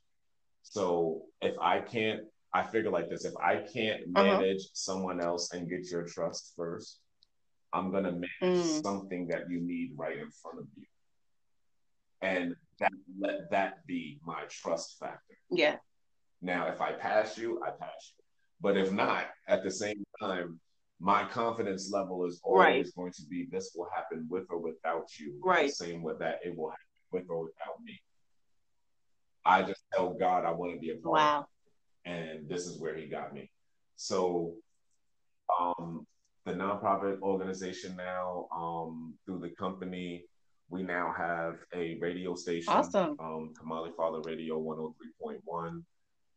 [0.62, 2.22] So if I can't,
[2.53, 4.39] I figure like this: if I can't Uh-huh.
[4.39, 7.01] manage someone else and get your trust first,
[7.72, 8.83] I'm gonna manage Mm.
[8.83, 10.87] something that you need right in front of you,
[12.22, 15.39] and that let that be my trust factor.
[15.51, 15.79] Yeah.
[16.43, 18.22] Now, if I pass you, I pass you.
[18.61, 20.61] But if not, at the same time,
[20.99, 25.39] my confidence level is always going to be this will happen with or without you.
[25.45, 25.70] Right.
[25.70, 28.01] Same with that it will happen with or without me.
[29.45, 31.47] I just tell God I want to be a part Wow.
[32.05, 33.51] and this is where He got me.
[33.97, 34.55] So,
[35.61, 36.07] um,
[36.45, 40.24] the nonprofit organization now, um, through the company,
[40.68, 42.72] we now have a radio station.
[42.72, 43.16] Awesome.
[43.18, 45.82] Um, Kamali Father Radio 103.1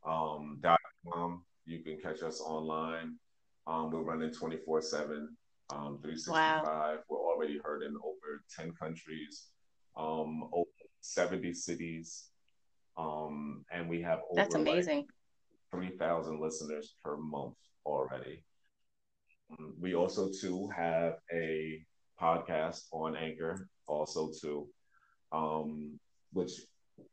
[0.05, 0.79] um, dot
[1.11, 1.43] com.
[1.65, 3.15] You can catch us online.
[3.67, 5.37] Um, we're running 24 7,
[5.69, 6.99] um, 365.
[7.07, 9.49] We're already heard in over 10 countries,
[9.95, 10.69] um, over
[11.01, 12.29] 70 cities.
[12.97, 15.05] Um, and we have over That's like, amazing.
[15.71, 18.43] 3,000 listeners per month already.
[19.51, 21.85] Um, We also too have a
[22.19, 24.67] podcast on Anchor, also too,
[25.31, 25.99] um,
[26.33, 26.51] which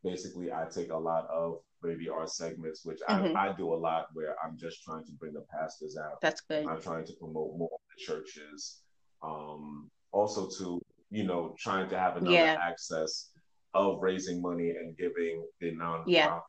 [0.03, 3.34] basically I take a lot of maybe our segments, which Mhm.
[3.37, 6.20] I, I do a lot where I'm just trying to bring the pastors out.
[6.20, 6.66] That's good.
[6.66, 8.82] I'm trying to promote more of the churches.
[9.22, 10.80] Um, also to,
[11.11, 12.59] you know, trying to have another Yeah.
[12.61, 13.30] access
[13.74, 16.41] of raising money and giving the nonprofit Yeah.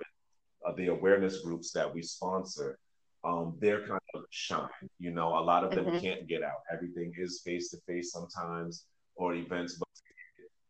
[0.65, 2.77] uh, the awareness groups that we sponsor,
[3.23, 4.69] um, they're kind of shine.
[4.99, 6.01] You know, a lot of them Mhm.
[6.01, 6.61] can't get out.
[6.71, 8.85] Everything is face to face sometimes
[9.15, 9.87] or events, but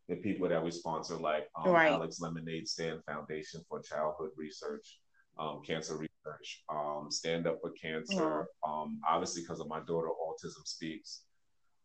[0.07, 1.91] the people that we sponsor, like um, Right.
[1.91, 4.99] Alex Lemonade Stand Foundation for Childhood Research,
[5.37, 10.65] um, Cancer Research, um, Stand Up for Cancer, um, obviously because of my daughter, Autism
[10.65, 11.23] Speaks,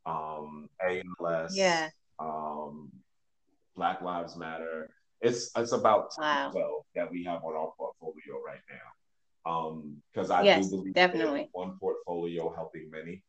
[0.07, 1.91] um, ALS, Yeah.
[2.19, 2.91] um,
[3.75, 4.91] Black Lives Matter.
[5.21, 6.51] It's it's about Wow.
[6.51, 9.51] 12 that we have on our portfolio right now.
[9.51, 11.49] Um, because I Yes, do believe definitely.
[11.53, 13.25] one portfolio helping many.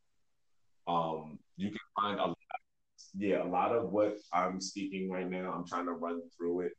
[0.86, 2.38] Um, you can find a lot,
[3.18, 5.51] yeah, a lot of what I'm speaking right now.
[5.53, 6.72] I'm trying to run through it.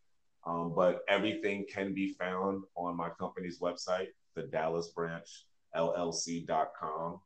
[0.47, 5.27] Um, but everything can be found on my company's website, the Dallus Branch
[5.75, 7.21] LLC.com.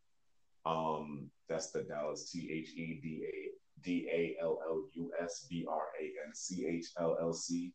[0.64, 5.46] Um, that's the Dallus T H E D A D A L L U S
[5.48, 7.72] B R A N C H L L C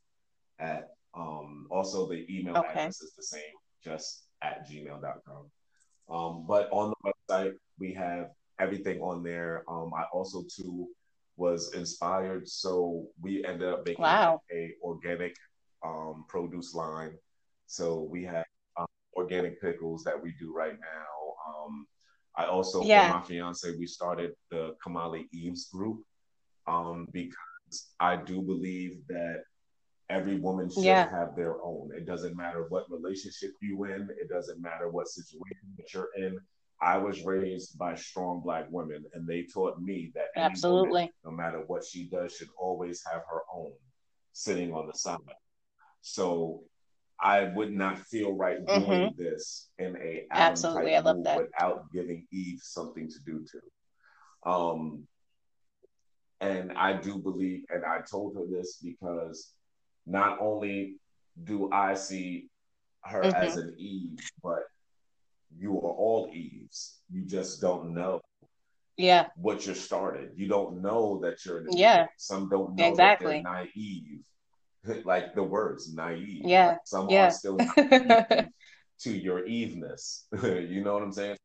[0.59, 2.69] at um also the email Okay.
[2.69, 3.41] address is the same,
[3.83, 5.49] just at gmail.com.
[6.09, 8.29] Um, but on the website we have
[8.59, 9.63] everything on there.
[9.67, 10.87] Um, I also too
[11.35, 14.41] was inspired, so we ended up making Wow.
[14.51, 15.35] a organic
[15.83, 17.17] um produce line.
[17.67, 18.45] So we have
[18.77, 18.85] um,
[19.17, 21.15] organic pickles that we do right now.
[21.47, 21.87] Um,
[22.35, 23.07] I also, Yeah.
[23.11, 26.03] for my fiance, we started the Kamali Eves group
[26.67, 29.43] um, because I do believe that
[30.09, 31.09] every woman should Yeah.
[31.09, 31.91] have their own.
[31.95, 34.09] It doesn't matter what relationship you're in.
[34.11, 36.39] It doesn't matter what situation that you're in.
[36.81, 41.11] I was raised by strong black women, and they taught me that any woman, Absolutely.
[41.23, 43.71] no matter what she does, should always have her own
[44.33, 45.17] sitting on the side.
[46.01, 46.63] So
[47.21, 50.37] I would not feel right doing this in a Adam Mm-hmm.
[50.51, 50.95] Absolutely.
[50.95, 51.37] I love that.
[51.37, 54.49] without giving Eve something to do to.
[54.51, 55.07] Um,
[56.41, 59.53] and I do believe, and I told her this because
[60.05, 60.97] not only
[61.45, 62.49] do I see
[63.05, 63.33] her Mhm.
[63.35, 64.63] as an Eve, but
[65.57, 66.99] you are all Eves.
[67.11, 68.21] You just don't know
[68.97, 69.27] Yeah.
[69.35, 70.31] what you're started.
[70.35, 72.07] You don't know that you're Yeah.
[72.17, 73.41] Some don't know Exactly.
[73.41, 74.23] that they're naive.
[75.05, 76.45] like the words naive.
[76.45, 76.67] Yeah.
[76.67, 77.27] Like some Yeah.
[77.27, 78.49] are still naive
[78.99, 80.27] to your eveness.
[80.43, 81.37] you know what I'm saying?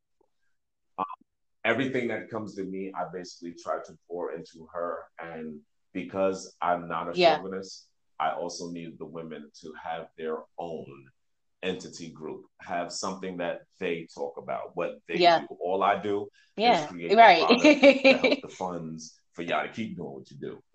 [0.99, 1.05] Um,
[1.65, 5.05] everything that comes to me, I basically try to pour into her.
[5.19, 5.61] And
[5.93, 7.37] because I'm not a Yeah.
[7.37, 7.89] chauvinist,
[8.21, 10.87] I also need the women to have their own
[11.63, 15.41] entity group, have something that they talk about, what they Yeah.
[15.41, 15.57] do.
[15.61, 16.85] All I do yeah.
[16.85, 17.49] is create Right.
[17.49, 20.63] to help the funds for y'all to keep doing what you do.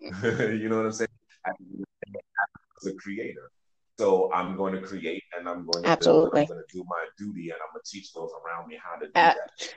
[0.60, 1.08] you know what I'm saying?
[1.46, 3.50] As a creator.
[3.98, 6.42] So I'm going to create and I'm going to Absolutely.
[6.42, 8.96] I'm going to do my duty and I'm going to teach those around me how
[8.98, 9.74] to do Uh, that.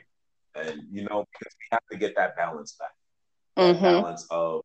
[0.56, 2.96] And you know, because we have to get that balance back.
[3.58, 3.82] Mhm.
[3.82, 4.62] balance of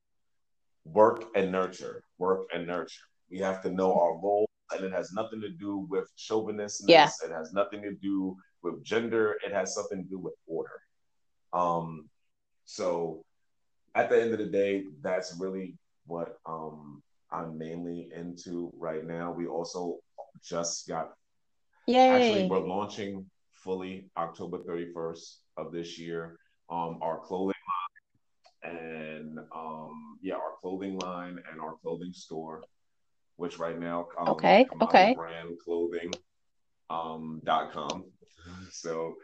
[0.84, 3.04] work and nurture, work and nurture.
[3.30, 6.86] We have to know our role, and it has nothing to do with chauvinism.
[6.88, 7.08] Yeah.
[7.24, 9.36] It has nothing to do with gender.
[9.44, 10.80] It has something to do with order.
[11.52, 12.08] Um,
[12.64, 13.24] so
[13.94, 19.32] at the end of the day, that's really what um I'm mainly into right now.
[19.32, 19.98] We also
[20.42, 21.12] just got
[21.86, 22.08] Yay.
[22.08, 26.36] actually we're launching fully October 31st of this year.
[26.70, 27.54] Um, our clothing
[28.64, 32.62] line and um, yeah, our clothing line and our clothing store,
[33.36, 36.12] which right now um, okay, okay, brand clothing
[36.90, 38.04] um, dot com.
[38.70, 39.14] So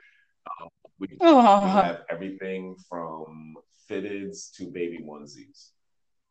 [0.60, 3.54] um, we, we, have everything from
[3.90, 5.70] fitteds to baby onesies.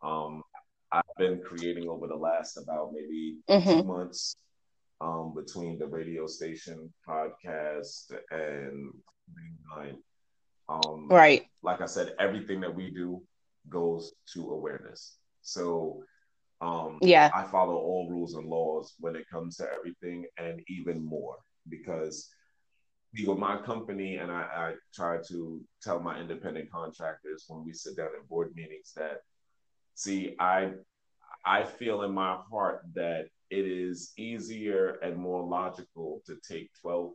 [0.02, 0.44] Um,
[0.92, 3.70] I've been creating over the last about maybe mm-hmm.
[3.70, 4.36] two months
[5.02, 8.94] um, between the radio station, podcast, and.
[10.70, 11.46] Um, right.
[11.62, 13.22] Like I said, everything that we do
[13.70, 15.18] goes to awareness.
[15.42, 16.04] So,
[16.62, 21.04] um, yeah, I follow all rules and laws when it comes to everything, and even
[21.04, 21.38] more
[21.70, 22.30] because
[23.26, 27.98] with my company, and I, I try to tell my independent contractors when we sit
[27.98, 29.22] down in board meetings that,
[29.96, 30.72] see, I
[31.46, 37.12] I feel in my heart that it is easier and more logical to take 12%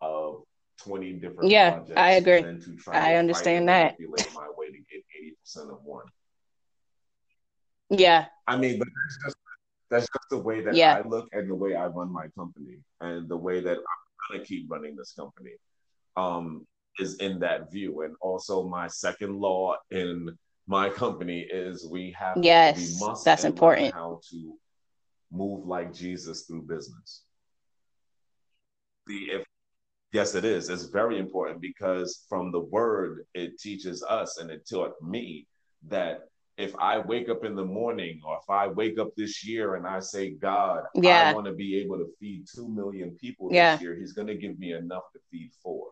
[0.00, 0.42] of
[0.84, 2.42] 20 different yeah, projects I agree.
[2.42, 3.96] than to try I to understand that.
[4.00, 5.04] my way to get
[5.58, 6.04] 80% of one.
[7.90, 8.26] Yeah.
[8.46, 9.36] I mean, but that's just
[9.90, 10.94] that's just the way that yeah.
[10.94, 14.44] I look and the way I run my company and the way that I'm gonna
[14.44, 15.52] keep running this company.
[16.16, 16.66] Um,
[17.00, 18.02] is in that view.
[18.02, 20.36] And also my second law in
[20.66, 24.54] my company is we have yes, we must that's important how to
[25.32, 27.22] move like Jesus through business.
[29.06, 29.44] The if
[30.12, 30.68] yes, it is.
[30.68, 35.46] It's very important because from the word it teaches us and it taught me
[35.88, 36.28] that
[36.60, 39.86] if I wake up in the morning or if I wake up this year and
[39.86, 41.30] I say, God, yeah.
[41.30, 43.72] I want to be able to feed two million people yeah.
[43.72, 45.88] this year, He's going to give me enough to feed four.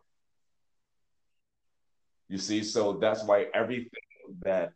[2.29, 3.89] You see, so that's why everything
[4.43, 4.73] that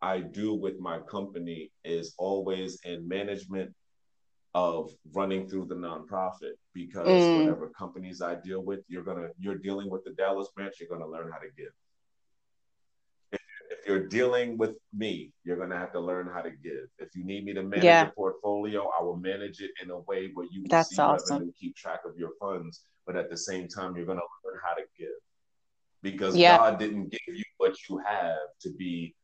[0.00, 3.74] I do with my company is always in management
[4.54, 7.40] of running through the nonprofit because mm.
[7.40, 11.10] whatever companies I deal with, you're gonna you're dealing with the Dallus branch, you're gonna
[11.10, 11.72] learn how to give.
[13.80, 16.88] If, you're dealing with me, you're gonna have to learn how to give.
[16.98, 18.04] If you need me to manage yeah.
[18.04, 21.36] your portfolio, I will manage it in a way where you That's see awesome.
[21.36, 24.74] revenue, keep track of your funds, but at the same time, you're gonna learn how
[24.74, 25.08] to give
[26.02, 26.58] because yeah.
[26.58, 29.14] God didn't give you what you have to be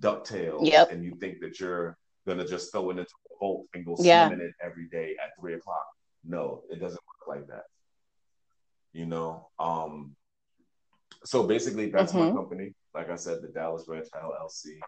[0.00, 0.90] ducktails yep.
[0.90, 1.96] and you think that you're
[2.26, 4.26] gonna just throw it into a boat and go yeah.
[4.26, 5.86] swimming it every day at three o'clock.
[6.24, 7.64] No, it doesn't work like that.
[8.92, 10.16] You know, um,
[11.24, 12.30] so basically that's mm-hmm.
[12.30, 12.74] my company.
[12.94, 14.78] Like I said, the Dallus Branch LLC.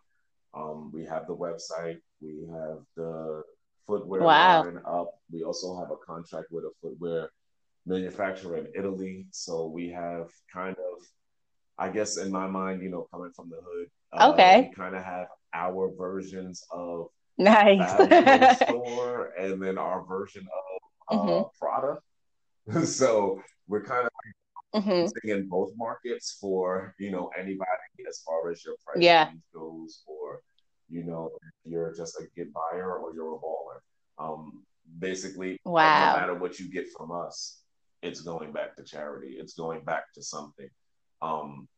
[0.54, 1.98] Um, we have the website.
[2.20, 3.42] We have the
[3.86, 4.64] footwear wow.
[4.64, 5.10] line up.
[5.30, 7.30] We also have a contract with a footwear
[7.84, 9.26] manufacturer in Italy.
[9.30, 11.02] So we have kind of,
[11.78, 14.68] I guess, in my mind, you know, coming from the hood, uh, okay.
[14.68, 20.46] we kind of have our versions of nice store and then our version
[21.10, 21.48] of uh, mm-hmm.
[21.58, 22.86] Prada.
[22.86, 24.10] so we're kind of
[24.76, 25.28] mm-hmm.
[25.28, 27.66] in both markets for you know anybody
[28.08, 29.30] as far as your price yeah.
[29.54, 30.40] goes, or
[30.88, 33.80] you know if you're just a good buyer or you're a baller.
[34.18, 34.64] Um,
[34.98, 36.14] basically, wow.
[36.14, 37.60] no matter what you get from us,
[38.02, 39.36] it's going back to charity.
[39.38, 40.68] It's going back to something.
[41.22, 41.68] Um,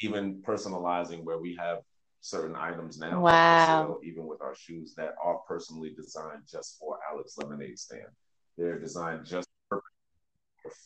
[0.00, 1.78] even personalizing where we have
[2.20, 3.20] certain items now.
[3.20, 3.98] Wow.
[4.02, 8.08] even with our shoes that are personally designed just for Alex Lemonade Stand.
[8.56, 9.82] They're designed just for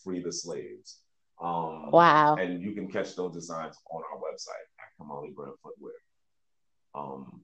[0.03, 1.01] free the slaves.
[1.41, 2.36] Um, wow.
[2.36, 5.93] And you can catch those designs on our website at Kamali Brand Footwear.
[6.95, 7.43] Um,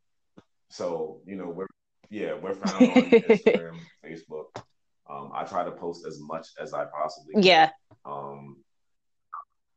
[0.68, 1.66] so, you know, we're,
[2.10, 4.62] yeah, we're found on Instagram, Facebook.
[5.08, 7.42] Um, I try to post as much as I possibly can.
[7.42, 7.70] Yeah.
[8.04, 8.56] Um,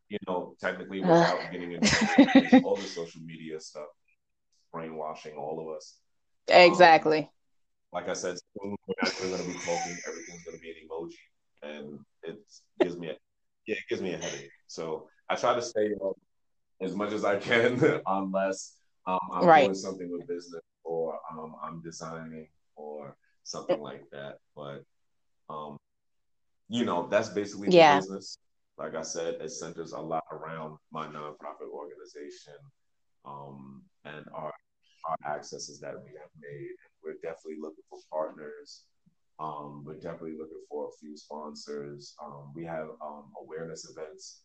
[0.09, 3.88] you know, technically without getting into all the social media stuff,
[4.72, 5.97] brainwashing all of us.
[6.47, 7.20] Exactly.
[7.20, 7.30] Um,
[7.91, 9.97] like I said, soon we're actually going to be talking.
[10.07, 11.15] Everything's going to be an emoji,
[11.63, 12.39] and it
[12.82, 13.15] gives me a
[13.68, 14.51] yeah, it gives me a headache.
[14.68, 16.15] So I try to stay up
[16.82, 19.65] as much as I can, unless um, I'm right.
[19.65, 24.39] doing something with business or um, I'm designing or something like that.
[24.55, 24.84] But
[25.49, 25.78] um,
[26.70, 27.95] you know, that's basically yeah.
[27.95, 28.38] the business
[28.78, 32.53] like I said, it centers a lot around my nonprofit organization
[33.26, 34.53] um, and our
[35.05, 36.76] our accesses that we have made.
[37.03, 38.84] We're definitely looking for partners.
[39.39, 42.15] Um, we're definitely looking for a few sponsors.
[42.23, 44.41] Um, we have um, awareness events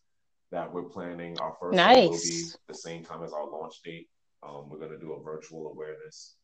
[0.50, 1.38] that we're planning.
[1.40, 2.08] Our first nice.
[2.08, 4.08] will be the same time as our launch date.
[4.42, 6.36] Um, we're going to do a virtual awareness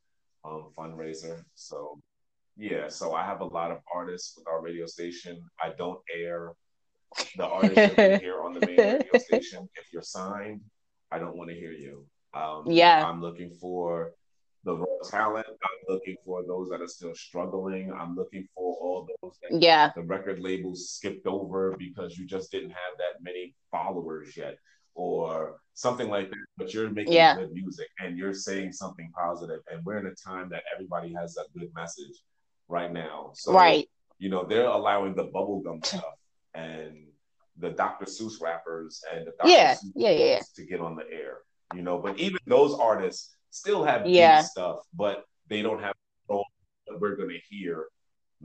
[0.44, 1.42] um, fundraiser.
[1.55, 2.01] So,
[2.57, 5.38] yeah, so I have a lot of artists with our radio station.
[5.62, 6.53] I don't air
[7.36, 9.68] the artists here on the main radio station.
[9.76, 10.61] If you're signed,
[11.11, 12.07] I don't want to hear you.
[12.34, 14.12] Um, yeah, I'm looking for
[14.69, 15.47] the raw talent.
[15.49, 17.91] I'm looking for those that are still struggling.
[17.91, 19.91] I'm looking for all those that yeah.
[19.97, 24.59] the record labels skipped over because you just didn't have that many followers yet,
[24.95, 27.37] or something like that, but you're making Yeah.
[27.37, 29.61] good music and you're saying something positive.
[29.71, 32.16] and we're in a time that everybody has a good message
[32.69, 33.31] right now.
[33.35, 33.89] So Right.
[34.19, 36.19] you know, they're allowing the bubblegum stuff
[36.53, 37.07] and
[37.57, 38.05] the Dr.
[38.05, 39.49] Seuss rappers and the Dr.
[39.49, 39.75] Yeah.
[39.77, 40.11] Seuss Yeah.
[40.11, 40.41] Yeah.
[40.57, 41.39] to get on the air.
[41.75, 44.42] You know, but even those artists still have Yeah.
[44.42, 45.94] stuff, but they don't have
[46.26, 46.44] control
[46.86, 47.88] that we're gonna hear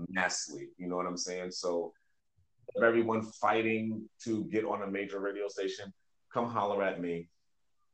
[0.10, 0.70] massively.
[0.78, 1.52] You know what I'm saying?
[1.52, 1.94] So
[2.82, 5.94] everyone fighting to get on a major radio station,
[6.34, 7.30] come holler at me.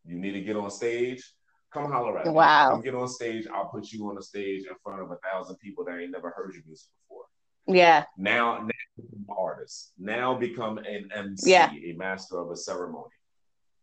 [0.06, 1.34] You need to get on stage,
[1.74, 2.32] come holler at me.
[2.32, 2.72] Wow.
[2.72, 3.48] Come get on stage.
[3.54, 6.30] I'll put you on a stage in front of a thousand people that ain't never
[6.30, 7.26] heard your music before.
[7.68, 8.06] Yeah.
[8.18, 9.94] Now, now become an artist.
[9.98, 11.72] Now become an MC, Yeah.
[11.72, 13.12] a master of a ceremony.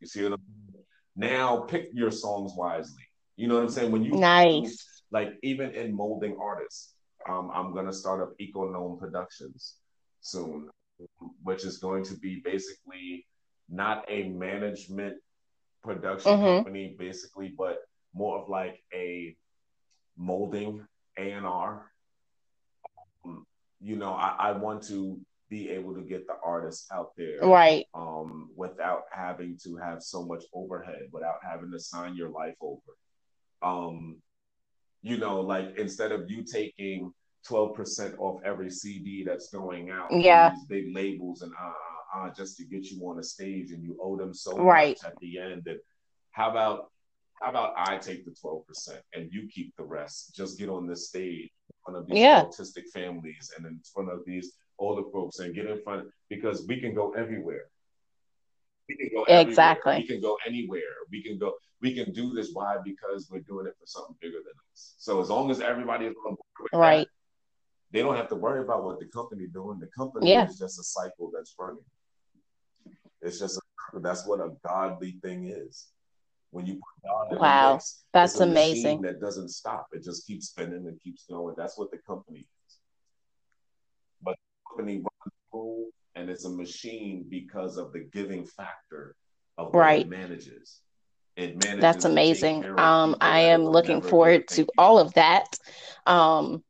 [0.00, 0.40] You see what I'm
[0.72, 0.84] saying?
[1.16, 3.05] Now pick your songs wisely.
[3.36, 3.92] You know what I'm saying?
[3.92, 5.02] When you Nice.
[5.10, 6.94] like even in molding artists,
[7.28, 9.76] um, I'm gonna start up Econome Productions
[10.20, 10.70] soon,
[11.42, 13.26] which is going to be basically
[13.68, 15.16] not a management
[15.82, 16.56] production Mhm.
[16.56, 17.78] company, basically, but
[18.14, 19.36] more of like a
[20.16, 20.86] molding
[21.18, 21.92] A and R.
[23.24, 23.46] Um,
[23.80, 25.20] You know, I, I want to
[25.50, 27.86] be able to get the artists out there Right.
[27.94, 32.85] um, without having to have so much overhead, without having to sign your life over.
[33.66, 34.16] Um,
[35.02, 37.12] you know, like instead of you taking
[37.48, 40.50] 12% off every CD that's going out, Yeah.
[40.50, 43.82] these big labels and uh, uh, uh, just to get you on a stage and
[43.82, 44.96] you owe them so Right.
[45.02, 45.66] much at the end.
[45.66, 45.78] And
[46.32, 46.90] how about
[47.42, 50.34] how about I take the 12% and you keep the rest?
[50.34, 52.42] Just get on this stage in front of these Yeah.
[52.44, 56.80] autistic families and in front of these older folks and get in front because we
[56.80, 57.68] can go everywhere.
[58.88, 59.40] We can go everywhere.
[59.48, 59.96] Exactly.
[59.98, 60.80] We can go anywhere.
[61.10, 61.54] We can go.
[61.80, 62.50] We can do this.
[62.52, 62.76] Why?
[62.84, 64.94] Because we're doing it for something bigger than us.
[64.98, 67.08] So as long as everybody is on board with that, Right.
[67.90, 69.78] they don't have to worry about what the company doing.
[69.80, 70.46] The company Yeah.
[70.48, 71.84] is just a cycle that's running.
[73.22, 73.58] It's just
[73.94, 75.88] a, that's what a godly thing is.
[76.50, 77.68] When you put God in Wow.
[77.70, 79.02] the mix, That's amazing.
[79.02, 79.88] That doesn't stop.
[79.92, 81.54] It just keeps spinning and keeps going.
[81.58, 82.78] That's what the company is.
[84.22, 85.85] But the company runs
[86.16, 89.16] and it's a machine because of the giving factor
[89.58, 90.06] of what Right.
[90.06, 90.82] it manages.
[91.36, 92.66] It manages That's amazing.
[92.76, 94.76] Um, I am looking forward to you.
[94.78, 95.58] all of that.
[96.06, 96.62] Um,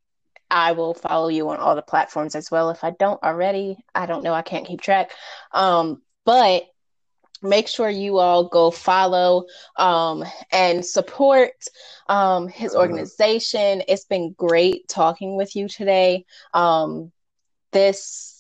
[0.51, 2.71] I will follow you on all the platforms as well.
[2.71, 4.35] If I don't already, I don't know.
[4.35, 5.11] I can't keep track.
[5.53, 6.65] Um, but
[7.43, 9.45] make sure you all go follow
[9.77, 11.53] um, and support
[12.09, 12.77] um, his Uh-huh.
[12.77, 13.83] organization.
[13.89, 16.25] It's been great talking with you today.
[16.55, 17.13] Um,
[17.73, 18.36] this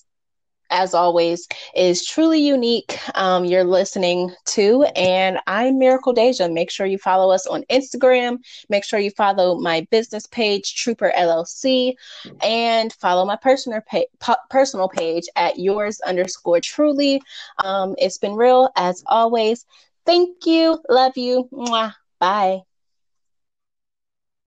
[0.70, 2.98] as always, is truly unique.
[3.14, 6.48] Um, you're listening to, and I'm Miracle Deja.
[6.48, 8.38] Make sure you follow us on Instagram.
[8.68, 11.94] Make sure you follow my business page, Trooper LLC,
[12.42, 13.80] and follow my personal
[14.20, 17.22] pa- personal page at yours underscore truly.
[17.62, 19.64] Um, it's been real as always.
[20.04, 20.78] Thank you.
[20.88, 21.48] Love you.
[21.52, 21.94] Mwah.
[22.20, 22.60] Bye.